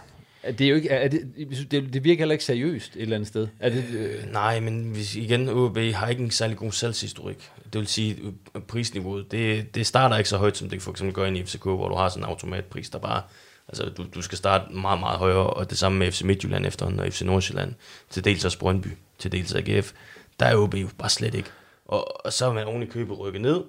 [0.48, 1.34] det er jo ikke, er det,
[1.70, 3.48] det, det virker heller ikke seriøst et eller andet sted.
[3.60, 7.50] Er det, øh, Nej, men hvis, igen, OB har ikke en særlig god salgshistorik.
[7.72, 8.16] Det vil sige,
[8.54, 11.62] øh, prisniveauet, det, det starter ikke så højt, som det for eksempel gør i FCK,
[11.62, 13.22] hvor du har sådan en automatpris, der bare,
[13.68, 17.00] altså du, du skal starte meget, meget højere, og det samme med FC Midtjylland efterhånden,
[17.00, 17.74] og FC Nordsjælland,
[18.10, 18.88] til dels også Brøndby,
[19.18, 19.92] til dels AGF.
[20.40, 21.48] Der er OB jo bare slet ikke.
[21.84, 23.60] Og, og så er man oven i købet rykket ned,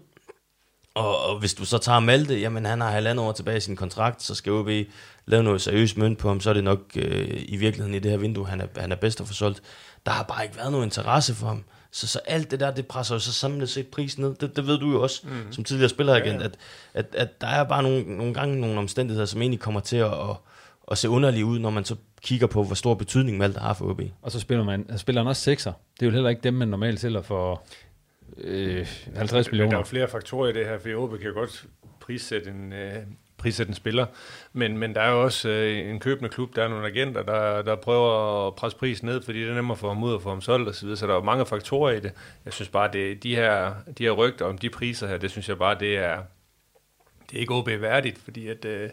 [0.96, 3.76] og, og hvis du så tager Malte, jamen han har halvandet år tilbage i sin
[3.76, 4.70] kontrakt, så skal OB
[5.26, 8.12] lave noget seriøst mønt på ham, så er det nok øh, i virkeligheden i det
[8.12, 9.62] her vindue, han er, han er bedst at få solgt.
[10.06, 11.64] Der har bare ikke været nogen interesse for ham.
[11.91, 14.36] Så, så alt det der, det presser jo så samlet set prisen ned.
[14.36, 15.52] Det, det ved du jo også, mm.
[15.52, 16.46] som tidligere spilleragent, Ja, ja.
[16.46, 16.58] At,
[16.94, 20.14] at, at der er bare nogle, nogle gange nogle omstændigheder, som egentlig kommer til at,
[20.14, 20.36] at,
[20.91, 23.86] at se underlige ud, når man så kigger på, hvor stor betydning Malte har for
[23.86, 24.02] OB.
[24.22, 25.74] og så spiller, man, spiller han også sekser.
[26.00, 27.64] Det er jo heller ikke dem, man normalt sælger for
[28.38, 29.84] øh, 50 Men Der er millioner.
[29.84, 31.66] flere faktorer i det her, for OB kan godt
[32.00, 32.96] prissætte en, øh,
[33.38, 34.06] prissætte en spiller,
[34.54, 37.62] men, men der er jo også øh, en købende klub, der er nogle agenter, der,
[37.62, 40.30] der prøver at presse prisen ned, fordi det er nemmere for ham ud og få
[40.30, 40.98] ham solgt osv., så, videre.
[40.98, 42.12] så der er jo mange faktorer i det.
[42.46, 45.50] Jeg synes bare, det, de, her, de her rygter om de priser her, det synes
[45.50, 46.18] jeg bare, det er,
[47.30, 48.66] det er ikke OB værdigt, fordi at...
[48.66, 48.90] Øh,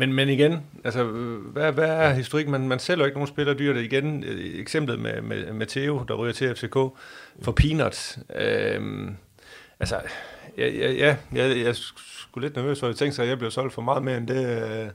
[0.00, 2.48] men, men igen, altså, hvad, hvad er historik?
[2.48, 3.76] Man, man sælger ikke nogen spillere dyrt.
[3.76, 6.74] Igen, øh, eksemplet med, med, med Theo, der ryger til FCK
[7.42, 8.18] for peanuts.
[8.36, 9.16] Øhm,
[9.80, 9.96] altså,
[10.58, 13.50] ja, ja, ja, jeg, jeg sgu lidt nervøs, for jeg tænkte sig, at jeg blev
[13.50, 14.88] solgt for meget mere end det øh,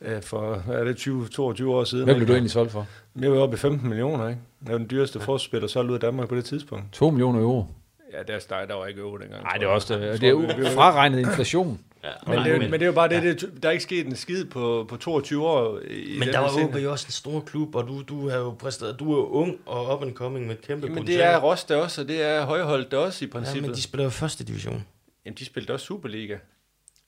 [0.00, 2.04] øh, for, hvad er det, 20-22 år siden.
[2.04, 2.86] Hvad blev du egentlig solgt for?
[3.20, 4.40] Jeg var oppe i 15 millioner, ikke?
[4.64, 5.24] Jeg var den dyreste ja.
[5.24, 6.92] forspiller solgt ud af Danmark på det tidspunkt.
[6.92, 7.66] 2 millioner euro.
[8.12, 9.42] Ja, der, der, der var ikke euro dengang.
[9.42, 10.28] Nej, det er også, det, det
[10.66, 11.80] er fraregnet inflation.
[12.04, 13.82] Ja, Men, det er, jo- men det er jo bare det, det, der er ikke
[13.82, 15.78] sket en skid på, på 22 år.
[15.90, 16.64] I Men der var.
[16.64, 19.26] OB jo også en stor klub, og du, du har jo præsteret, du er jo
[19.26, 22.22] ung og up and coming med kæmpe Men det er Rost der også, og det
[22.22, 23.62] er Højholdt der også i Ja, princippet.
[23.68, 24.84] men de spiller jo første division.
[25.24, 26.36] Jamen, de spillede også Superliga.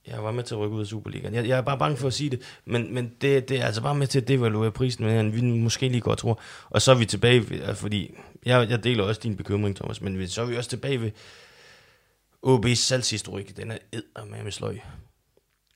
[0.07, 1.34] Jeg var med til at rykke ud af Superligaen.
[1.34, 3.82] Jeg, jeg er bare bange for at sige det, men, men det, det er altså
[3.82, 6.40] bare med til at devaluere prisen, end vi måske lige godt tror.
[6.70, 8.14] Og så er vi tilbage, ved, fordi
[8.47, 11.11] jeg, jeg deler også din bekymring, Thomas, men vi- så er vi også tilbage ved
[12.47, 13.57] OB's salgshistorik.
[13.57, 14.76] Den er eddermame sløj.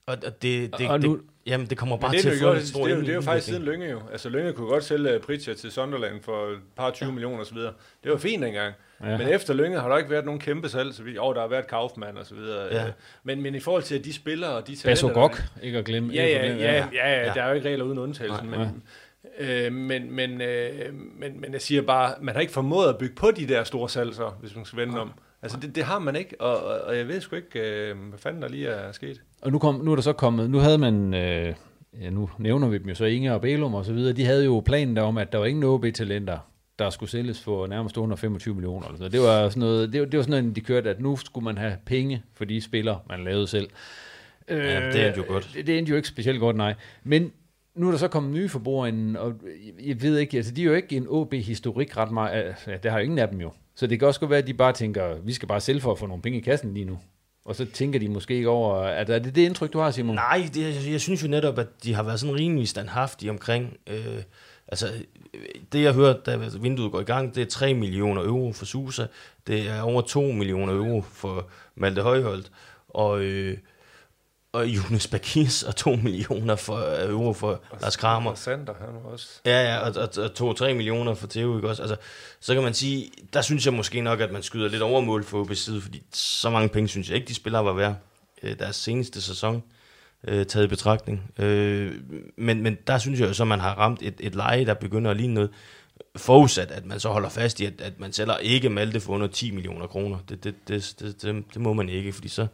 [0.07, 2.41] Og, og det, det, Og nu- det, jamen, det kommer bare det, til er at
[2.43, 3.63] jo, få det, en det, stor det, er jo- det er jo faktisk siden.
[3.63, 4.01] Lønge jo.
[4.13, 7.13] Altså Lønge kunne godt sælge Pritchard til Sunderland for et par 20 ja.
[7.13, 7.57] millioner osv.
[7.59, 7.73] Det
[8.05, 8.75] var fint engang.
[9.03, 9.11] Ja.
[9.11, 9.19] Ja.
[9.19, 11.49] Men efter Lønge har der ikke været nogen kæmpe salg, så vi, oh, der har
[11.49, 12.75] været Kaufmann og så videre.
[12.75, 12.87] Ja.
[12.87, 12.93] Øh,
[13.23, 15.79] Men, men i forhold til at de spillere og de Basso talenter, Gok, der- ikke
[15.79, 16.13] at glemme.
[16.15, 17.33] Ja, ikke at ja, glemme, ja, ja, ja, Ja.
[17.35, 18.45] der er jo ikke regler uden undtagelse.
[18.47, 18.59] Nej.
[18.59, 18.83] Men,
[19.39, 23.15] øh, men, men, øh, men, men jeg siger bare, man har ikke formået at bygge
[23.15, 25.13] på de der store salg, så, hvis man skal vende om.
[25.43, 28.19] Altså det, det har man ikke, og, og, og jeg ved sgu ikke, øh, hvad
[28.19, 29.23] fanden der lige er sket.
[29.43, 31.55] Og nu, kom, nu er der så kommet, nu havde man, øh,
[32.01, 34.45] ja, nu nævner vi dem jo så, Inge og Belum og så videre, de havde
[34.45, 36.39] jo planen der om, at der var ingen OB-talenter,
[36.79, 38.87] der skulle sælges for nærmest under 25 millioner.
[38.87, 39.01] Eller sådan.
[39.01, 39.13] noget.
[39.13, 41.45] Det var sådan noget, det, var- det var sådan noget, de kørte, at nu skulle
[41.45, 43.69] man have penge for de spillere, man lavede selv.
[44.49, 45.51] Ja, det endte jo godt.
[45.55, 46.75] Det, det endte jo ikke specielt godt, nej.
[47.05, 47.33] Men
[47.75, 49.35] nu er der så kommet nye forbrugere ind, og
[49.87, 52.99] jeg ved ikke, altså de er jo ikke en OB-historik ret meget, altså, det har
[52.99, 53.53] jo ingen af dem jo.
[53.81, 55.93] Så det kan også godt være, at de bare tænker, vi skal bare sælge for
[55.93, 56.99] at få nogle penge i kassen lige nu.
[57.45, 60.15] Og så tænker de måske ikke over, at er det det indtryk, du har, Simon?
[60.15, 63.77] Nej, det, jeg, synes jo netop, at de har været sådan rimelig standhaftige omkring...
[63.87, 64.23] Øh,
[64.69, 64.93] altså,
[65.73, 69.07] det jeg hørte, da vinduet går i gang, det er 3 millioner euro for Susa.
[69.47, 72.53] Det er over 2 millioner euro for Malte Højholdt.
[72.89, 73.59] Og, øh,
[74.53, 78.31] og Jonas Bakis og 2 millioner for, øh, euro for Lars Kramer.
[78.31, 79.29] Og Sander, han også...
[79.47, 81.83] Ja, ja, og, og, og 2-3 millioner for Theo, ikke også?
[81.83, 81.97] Altså,
[82.41, 85.45] så kan man sige, der synes jeg måske nok, at man skyder lidt overmål for
[85.45, 87.95] OB's side, fordi så mange penge synes jeg ikke, de spillere var værd.
[88.43, 89.63] Øh, deres seneste sæson
[90.29, 91.33] øh, taget i betragtning.
[91.39, 91.93] Øh,
[92.37, 94.75] men, men der synes jeg jo så, at man har ramt et, et leje, der
[94.75, 95.51] begynder at ligne noget,
[96.17, 99.27] forudsat, at man så holder fast i, at, at man sælger ikke Malte for under
[99.27, 100.19] 10 millioner kroner.
[100.29, 102.47] Det, det, det, det, det, det må man ikke, fordi så,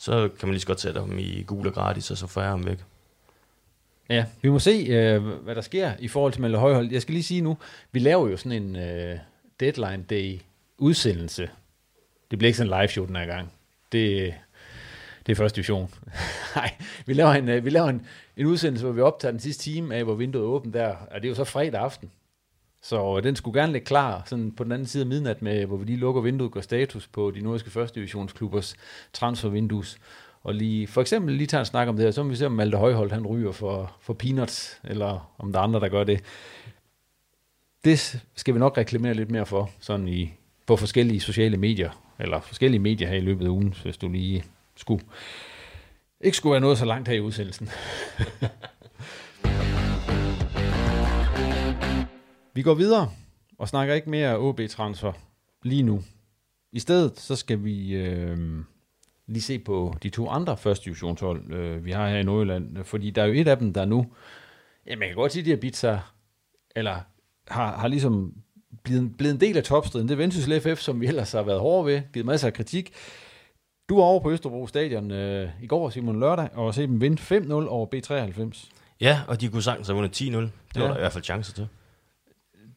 [0.00, 2.48] så kan man lige så godt sætte ham i gul og gratis, og så færre
[2.48, 2.78] ham væk.
[4.08, 6.92] Ja, vi må se, øh, hvad der sker i forhold til Malte Højhold.
[6.92, 7.58] Jeg skal lige sige nu,
[7.92, 9.18] vi laver jo sådan en øh,
[9.60, 10.40] deadline day
[10.78, 11.50] udsendelse.
[12.30, 13.52] Det bliver ikke sådan en live show den her gang.
[13.92, 14.34] Det,
[15.26, 15.94] det er første division.
[16.56, 16.74] Nej,
[17.06, 19.94] vi laver, en, øh, vi laver en, en udsendelse, hvor vi optager den sidste time
[19.94, 20.88] af, hvor vinduet er åbent der.
[20.88, 22.10] Og det er jo så fredag aften.
[22.82, 25.66] Så øh, den skulle gerne ligge klar sådan på den anden side af midnat, med,
[25.66, 28.76] hvor vi lige lukker vinduet, går status på de nordiske første divisionsklubbers
[29.12, 29.98] transfervindues.
[30.42, 32.46] Og lige, for eksempel lige tager en snak om det her, så må vi se,
[32.46, 36.04] om Malte Højholdt han ryger for, for peanuts, eller om der er andre, der gør
[36.04, 36.24] det.
[37.84, 40.32] Det skal vi nok reklamere lidt mere for, sådan i,
[40.66, 44.44] på forskellige sociale medier, eller forskellige medier her i løbet af ugen, hvis du lige
[44.76, 45.04] skulle,
[46.20, 47.68] ikke skulle være noget så langt her i udsendelsen.
[52.54, 53.10] vi går videre
[53.58, 55.12] og snakker ikke mere OB-transfer
[55.62, 56.02] lige nu.
[56.72, 58.38] I stedet så skal vi øh,
[59.26, 62.84] lige se på de to andre første divisionshold, øh, vi har her i Nordjylland.
[62.84, 64.06] Fordi der er jo et af dem, der nu,
[64.86, 66.00] ja, man kan godt sige, at de har bidt sig,
[66.76, 66.96] eller
[67.48, 68.34] har, har ligesom
[68.82, 70.08] blevet, blevet en del af topstriden.
[70.08, 72.92] Det er Vendsyssel FF, som vi ellers har været hårde ved, givet masser af kritik.
[73.88, 77.22] Du var over på Østerbro Stadion øh, i går, Simon Lørdag, og se dem vinde
[77.38, 78.70] 5-0 over B93.
[79.00, 80.24] Ja, og de kunne sagtens have vundet 10-0.
[80.26, 80.88] Det var Ja.
[80.88, 81.68] der i hvert fald chancer til.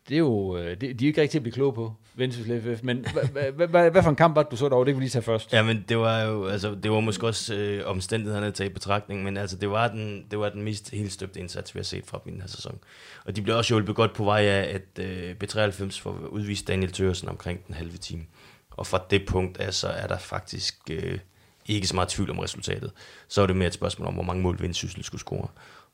[0.10, 1.94] Det er jo, øh, det, de er jo ikke rigtig til at blive kloge på,
[2.16, 4.86] Vendsyssel FF, men hvad- hvad- hvad- for en kamp var det, du så derovre?
[4.86, 5.54] Det kan vi lige tage først.
[5.54, 8.74] Ja, men det var jo, altså, det var måske også øh, omstændighederne at tage i
[8.74, 11.84] betragtning, men altså, det var den, det var den mest helt støbte indsats, vi har
[11.84, 12.78] set fra dem den her sæson.
[13.26, 16.92] Og de blev også hjulpet godt på vej af, at øh, B93 får udvist Daniel
[16.92, 18.24] Thørsen omkring den halve time.
[18.72, 21.20] Og fra det punkt af, så er der faktisk øh,
[21.66, 22.92] ikke så meget tvivl om resultatet.
[23.28, 25.48] Så er det mere et spørgsmål om, hvor mange mål Vendsyssel skulle score.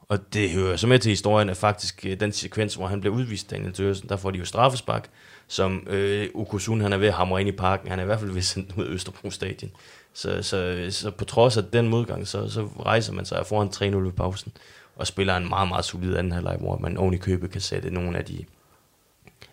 [0.09, 3.15] Og det hører så med til historien, at faktisk øh, den sekvens, hvor han bliver
[3.15, 5.09] udvist, Daniel Thørsen, der får de jo straffespark,
[5.47, 7.89] som øh, Okusun, han er ved at hamre ind i parken.
[7.89, 9.71] Han er i hvert fald ved at sende ud af Østerbro Stadion.
[10.13, 13.97] Så, så, så på trods af den modgang, så, så rejser man sig foran 3-0
[13.97, 14.51] ved pausen,
[14.95, 17.89] og spiller en meget, meget solid anden halvleg, hvor man oven i købet kan sætte
[17.89, 18.45] nogle af de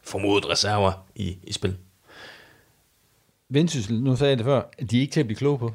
[0.02, 1.76] formodet reserver i, i spil.
[3.48, 5.72] Vendsyssel, nu sagde jeg det før, de er ikke til at blive kloge på.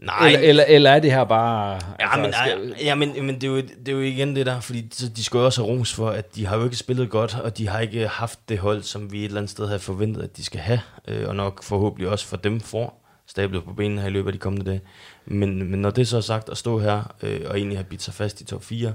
[0.00, 0.26] Nej.
[0.28, 1.80] Eller, eller, eller er det her bare...
[2.00, 4.60] Ja, men, skal- ja, men, men det, er jo, det er jo igen det der,
[4.60, 7.34] fordi så de skal også have ros for, at de har jo ikke spillet godt,
[7.34, 10.22] og de har ikke haft det hold, som vi et eller andet sted havde forventet,
[10.22, 14.00] at de skal have, øh, og nok forhåbentlig også for dem får stablet på benene
[14.00, 14.80] her i løbet af de kommende dage.
[15.26, 18.02] Men, men når det så er sagt, at stå her øh, og egentlig have bidt
[18.02, 18.94] sig fast i top 4.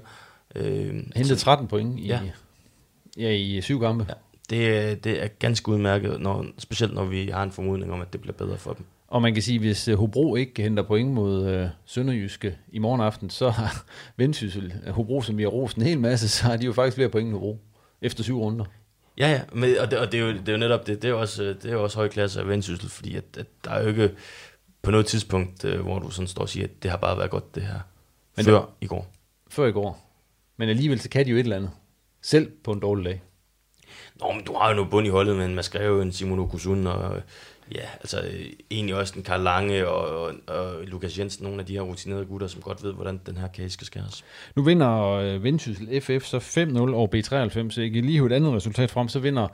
[0.55, 2.19] Øh, Hentet 13 point i, Ja.
[3.17, 4.05] ja, i syv kampe.
[4.09, 4.13] Ja.
[4.49, 8.21] Det, det er ganske udmærket, når, specielt når vi har en formodning om, at det
[8.21, 8.85] bliver bedre for dem.
[9.11, 13.01] Og man kan sige, hvis øh, Hobro ikke henter point mod øh, Sønderjyske i morgen
[13.01, 13.85] aften, så har
[14.17, 16.95] Vendsyssel, øh, Hobro, som vi har rost en hel masse, så har de jo faktisk
[16.95, 17.59] flere point end Hobro
[18.01, 18.65] efter syv runder.
[19.17, 21.01] Ja, ja, men, og, det, og det, er jo, det er jo netop det.
[21.01, 23.23] Det er jo også, øh, det er jo også høj klasse af vendsyssel, fordi at,
[23.37, 24.11] at der er jo ikke
[24.81, 27.29] på noget tidspunkt, øh, hvor du sådan står og siger, at det har bare været
[27.31, 27.79] godt det her.
[28.37, 29.07] Men før det- i går.
[29.49, 30.07] Før i går.
[30.57, 31.71] Men alligevel så kan de jo et eller andet.
[32.21, 33.21] Selv på en dårlig dag.
[34.19, 36.39] Nå, men du har jo noget bund i holdet, men man skrev jo en Simon
[36.39, 37.21] Okusun, og
[37.75, 41.65] ja, altså øh, egentlig også den Karl Lange og, og, og Lukas Jensen, nogle af
[41.65, 44.23] de her rutinerede gutter, som godt ved, hvordan den her kage skal skæres.
[44.55, 48.53] Nu vinder øh, Vendsyssel FF så 5-0 over B93, så jeg kan lige et andet
[48.53, 49.47] resultat frem, så vinder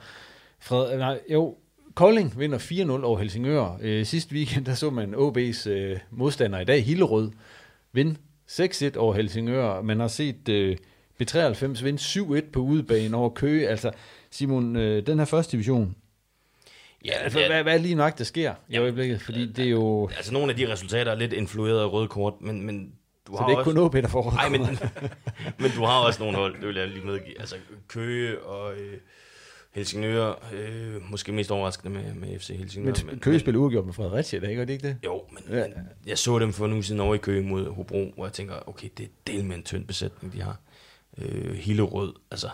[0.60, 1.56] Fred, nej, jo,
[1.94, 3.78] Kolding vinder 4-0 over Helsingør.
[3.80, 7.30] Øh, sidste weekend, der så man OB's øh, modstander i dag, Hillerød,
[7.92, 8.16] vinde
[8.50, 9.82] 6-1 over Helsingør.
[9.82, 10.76] Man har set øh,
[11.22, 13.68] B93 vinde 7-1 på udebane over Køge.
[13.68, 13.90] Altså,
[14.30, 15.94] Simon, øh, den her første division,
[17.04, 19.22] Ja, altså, hvad, hvad er lige nok, der sker i øjeblikket?
[19.22, 20.08] Fordi det er jo...
[20.16, 22.92] Altså nogle af de resultater er lidt influeret af røde kort, men, men
[23.26, 23.90] du Så har det er ikke også...
[23.90, 24.60] kun får røde Nej, men,
[25.60, 27.40] men du har også nogle hold, det vil jeg lige medgive.
[27.40, 27.56] Altså
[27.88, 28.98] Køge og øh,
[29.70, 32.94] Helsingør, øh, måske mest overraskende med, med FC Helsingør.
[33.06, 34.60] Men Køge spiller uafgjort med Fredericia, ikke?
[34.60, 34.96] Er det ikke det?
[35.04, 35.62] Jo, men, ja.
[35.68, 38.32] men jeg så dem for en uge siden over i Køge mod Hobro, hvor jeg
[38.32, 40.60] tænker, okay, det er del med en tynd besætning, de har.
[41.18, 42.48] Øh, Hillerød, altså,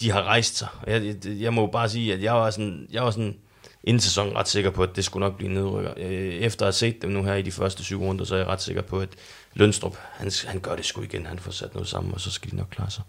[0.00, 0.68] de har rejst sig.
[0.82, 3.38] Og Jeg, jeg, jeg må bare sige, at jeg var sådan, jeg var sådan
[3.84, 5.92] inden sæsonen ret sikker på, at det skulle nok blive nedrykker.
[5.96, 8.38] Øh, efter at have set dem nu her i de første syv runder, så er
[8.38, 9.08] jeg ret sikker på, at
[9.54, 11.26] Lønstrup, han, han gør det sgu igen.
[11.26, 13.02] Han får sat noget sammen, og så skal de nok klare sig.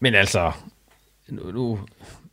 [0.00, 0.52] Men altså,
[1.28, 1.78] nu, nu,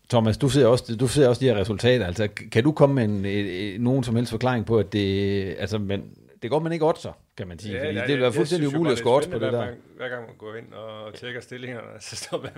[0.09, 2.05] Thomas, du ser, også, du ser også de her resultater.
[2.05, 5.55] Altså, kan du komme med en, en, en, nogen som helst forklaring på, at det,
[5.59, 6.03] altså, men,
[6.41, 7.73] det går man ikke oddser, kan man sige.
[7.75, 9.49] Ja, fordi nej, det vil være fuldstændig synes umuligt at score er på det der.
[9.49, 12.49] Hver, gang- hver gang man går ind og tjekker stillingerne, så står hvad,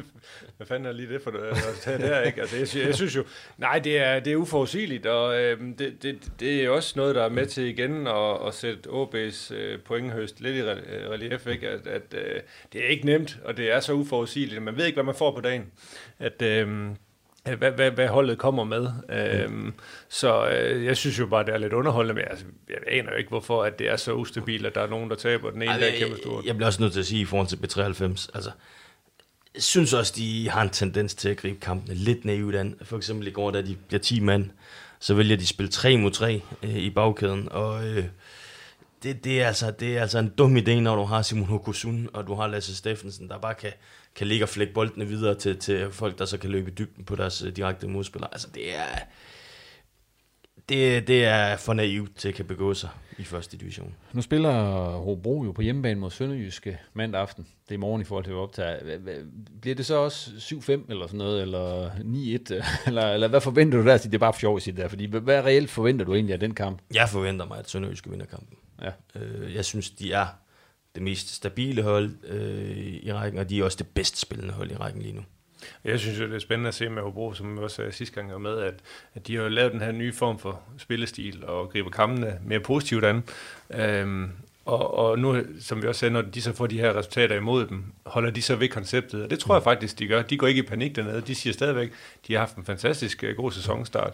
[0.57, 2.41] hvad fanden er lige det for det resultat der, ikke?
[2.41, 3.23] Altså, jeg, sy- jeg synes jo,
[3.57, 7.23] nej, det er, det er uforudsigeligt, og øhm, det, det, det er også noget, der
[7.23, 11.69] er med til igen at, at sætte OB's øh, pointhøst lidt i øh, relief, ikke?
[11.69, 12.39] At, at øh,
[12.73, 15.32] det er ikke nemt, og det er så uforudsigeligt, man ved ikke, hvad man får
[15.36, 15.65] på dagen.
[16.19, 16.67] At, at
[17.44, 18.88] hvad, hvad, hvad holdet kommer med.
[19.10, 19.74] Øhm,
[20.10, 23.18] så øh, jeg synes jo bare, det er lidt underholdende, men altså, jeg aner jo
[23.18, 25.72] ikke, hvorfor at det er så ustabilt, at der er nogen, der taber den ene
[25.72, 26.46] Ej, dag jeg- kæmpe stort.
[26.46, 28.52] Jeg bliver også nødt til at sige i forhold til B93, altså,
[29.56, 32.76] jeg synes også, de har en tendens til at gribe kampene lidt naivt an.
[32.84, 34.50] For eksempel i går, da de bliver 10 mand,
[35.00, 38.04] så vælger de at spille 3 mod 3 øh, i bagkæden, og øh,
[39.04, 42.10] det, det, er altså, det er altså en dum idé, når du har Simon Hokusun,
[42.14, 43.72] og du har Lasse Steffensen, der bare kan,
[44.16, 47.05] kan ligge og flække boldene videre til, til folk, der så kan løbe i dybden
[47.05, 48.30] på deres øh, direkte modspillere.
[48.34, 48.86] Altså, det er,
[50.70, 53.95] det, det er for naivt til at kan begå sig i første division.
[54.14, 54.51] Nu spiller
[54.89, 57.43] Hobro jo på hjemmebane mod Sønderjyske mandag aften.
[57.43, 58.99] Det er i morgen i forhold til at optage.
[59.62, 62.88] Bliver det så også 7-5 eller sådan noget, eller 9-1?
[62.88, 63.97] Eller, eller hvad forventer du der?
[63.97, 66.14] Det er bare for sjov at sige det der, fordi hvad- hvad reelt forventer du
[66.14, 66.80] egentlig af den kamp?
[66.93, 68.57] Jeg forventer mig, at Sønderjyske vinder kampen.
[68.82, 68.91] Ja.
[69.20, 70.26] Øh, jeg synes, de er
[70.96, 74.72] det mest stabile hold øh, i rækken, og de er også det bedst spillende hold
[74.72, 75.22] i rækken lige nu.
[75.84, 78.16] Jeg synes jo, det er spændende at se med Hobro, som jeg også sagde sidste
[78.16, 78.74] gang, og med, at,
[79.16, 83.06] at de har lavet den her nye form for spillestil og griber kampene mere positivt
[83.06, 83.24] an.
[83.70, 84.30] Øhm,
[84.66, 87.68] og, og nu, som vi også sagde, når de så får de her resultater imod
[87.68, 89.24] dem, holder de så ved konceptet.
[89.24, 90.22] Og det tror jeg faktisk, de gør.
[90.22, 91.22] De går ikke i panik dernede.
[91.22, 91.92] De siger stadigvæk,
[92.28, 94.14] de har haft en fantastisk øh, god sæsonstart.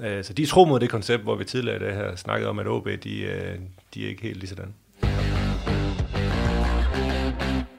[0.00, 2.58] Øh, så de tror mod det koncept, hvor vi tidligere i dag her snakkede om,
[2.58, 3.58] at OB, de, øh,
[3.94, 4.74] de er ikke helt lige sådan.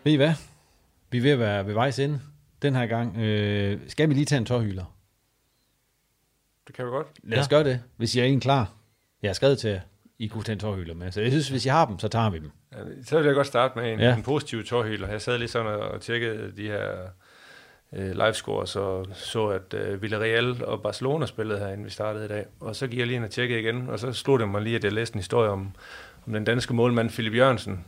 [0.10, 0.34] Ved I hvad?
[1.12, 2.20] Vi er ved at være ved vejs ende
[2.62, 3.18] den her gang.
[3.18, 4.96] Øh, skal vi lige tage en tårhylder?
[6.68, 7.08] Det kan vi godt.
[7.24, 7.56] Lad os ja.
[7.56, 8.74] gøre det, hvis I er en klar.
[9.22, 9.80] Jeg har skrevet til jer,
[10.20, 11.12] I kunne tage en tårhylder med.
[11.12, 12.52] Så jeg synes, hvis I har dem, så tager vi dem.
[12.72, 14.16] Ja, så vil jeg godt starte med en, ja.
[14.16, 15.08] en positiv tårhylder.
[15.08, 16.92] Jeg sad lige sådan og tjekkede de her
[17.94, 22.28] øh, livescores og så, at øh, Villarreal og Barcelona spillede her, inden vi startede i
[22.28, 22.46] dag.
[22.60, 24.76] Og så gik jeg lige ind og tjekkede igen, og så slog det mig lige,
[24.76, 25.72] at jeg læste en historie om,
[26.28, 27.86] om den danske målmand Philip Jørgensen,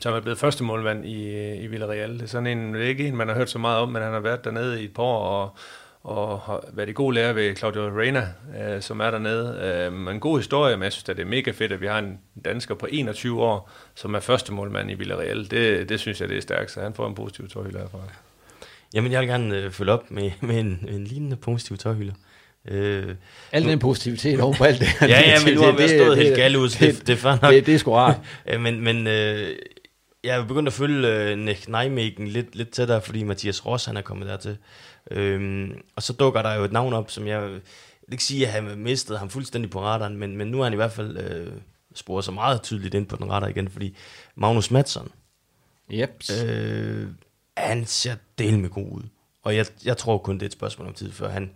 [0.00, 2.14] som er blevet første målmand i, i Villarreal.
[2.14, 4.02] Det er sådan en, det er ikke en, man har hørt så meget om, men
[4.02, 5.56] han har været dernede i et par år, og,
[6.02, 8.28] og har været i god lære ved Claudio Reina,
[8.60, 9.58] øh, som er dernede.
[9.62, 11.98] Øh, en god historie, men jeg synes, at det er mega fedt, at vi har
[11.98, 15.50] en dansker på 21 år, som er første målmand i Villarreal.
[15.50, 17.98] Det, det synes jeg, det er stærkt, så han får en positiv tårhylder herfra.
[18.94, 22.14] Jamen, jeg vil gerne øh, følge op med, med en, en lignende positiv tårhylder.
[22.68, 23.14] Øh,
[23.52, 26.56] al den positivitet over alt det Ja, ja, men nu har vi stået helt galt
[26.56, 28.16] ud, det, det, det, det, det, det er sgu rart.
[28.60, 29.48] men men øh,
[30.26, 33.96] jeg er begyndt at følge uh, Nick Nijmegen lidt, lidt tættere, fordi Mathias Ross han
[33.96, 34.58] er kommet dertil.
[35.10, 38.46] Øhm, og så dukker der jo et navn op, som jeg, jeg vil ikke sige,
[38.46, 41.18] at han mistede ham fuldstændig på radaren, men, men nu er han i hvert fald
[41.18, 41.52] øh,
[41.94, 43.96] sporet så meget tydeligt ind på den radar igen, fordi
[44.34, 45.08] Magnus Madsen,
[45.92, 46.22] yep.
[46.44, 47.08] øh,
[47.56, 49.02] han ser del med god ud.
[49.42, 51.50] Og jeg, jeg tror kun, det er et spørgsmål om tid, før han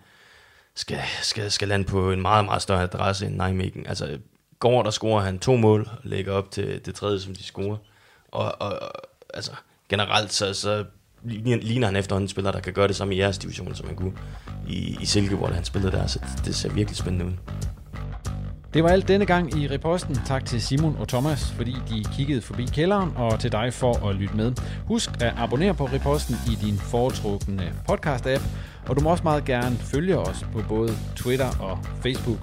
[0.74, 3.86] skal, skal, skal lande på en meget, meget større adresse end Nijmegen.
[3.86, 4.18] Altså,
[4.58, 7.76] går der scorer han to mål, og lægger op til det tredje, som de scorer.
[8.32, 8.92] Og, og, og
[9.34, 9.52] altså,
[9.88, 10.84] generelt så, så
[11.24, 13.96] ligner han efterhånden en spiller, der kan gøre det samme i jeres division, som han
[13.96, 14.12] kunne
[14.68, 16.06] i, i Silkeborg, da han spillede der.
[16.06, 17.32] Så det, det ser virkelig spændende ud.
[18.74, 20.18] Det var alt denne gang i reposten.
[20.26, 24.16] Tak til Simon og Thomas, fordi de kiggede forbi kælderen, og til dig for at
[24.16, 24.52] lytte med.
[24.86, 28.42] Husk at abonnere på reposten i din foretrukne podcast-app,
[28.88, 32.38] og du må også meget gerne følge os på både Twitter og Facebook.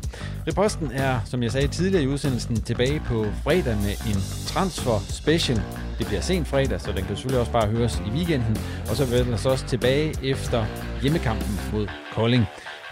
[0.48, 5.62] Reposten er, som jeg sagde tidligere i udsendelsen, tilbage på fredag med en transfer special.
[6.00, 8.58] Det bliver sent fredag, så den kan selvfølgelig også bare høres i weekenden.
[8.90, 10.66] Og så vender vi så også tilbage efter
[11.02, 12.46] hjemmekampen mod Kolding.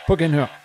[0.08, 0.65] På genhør.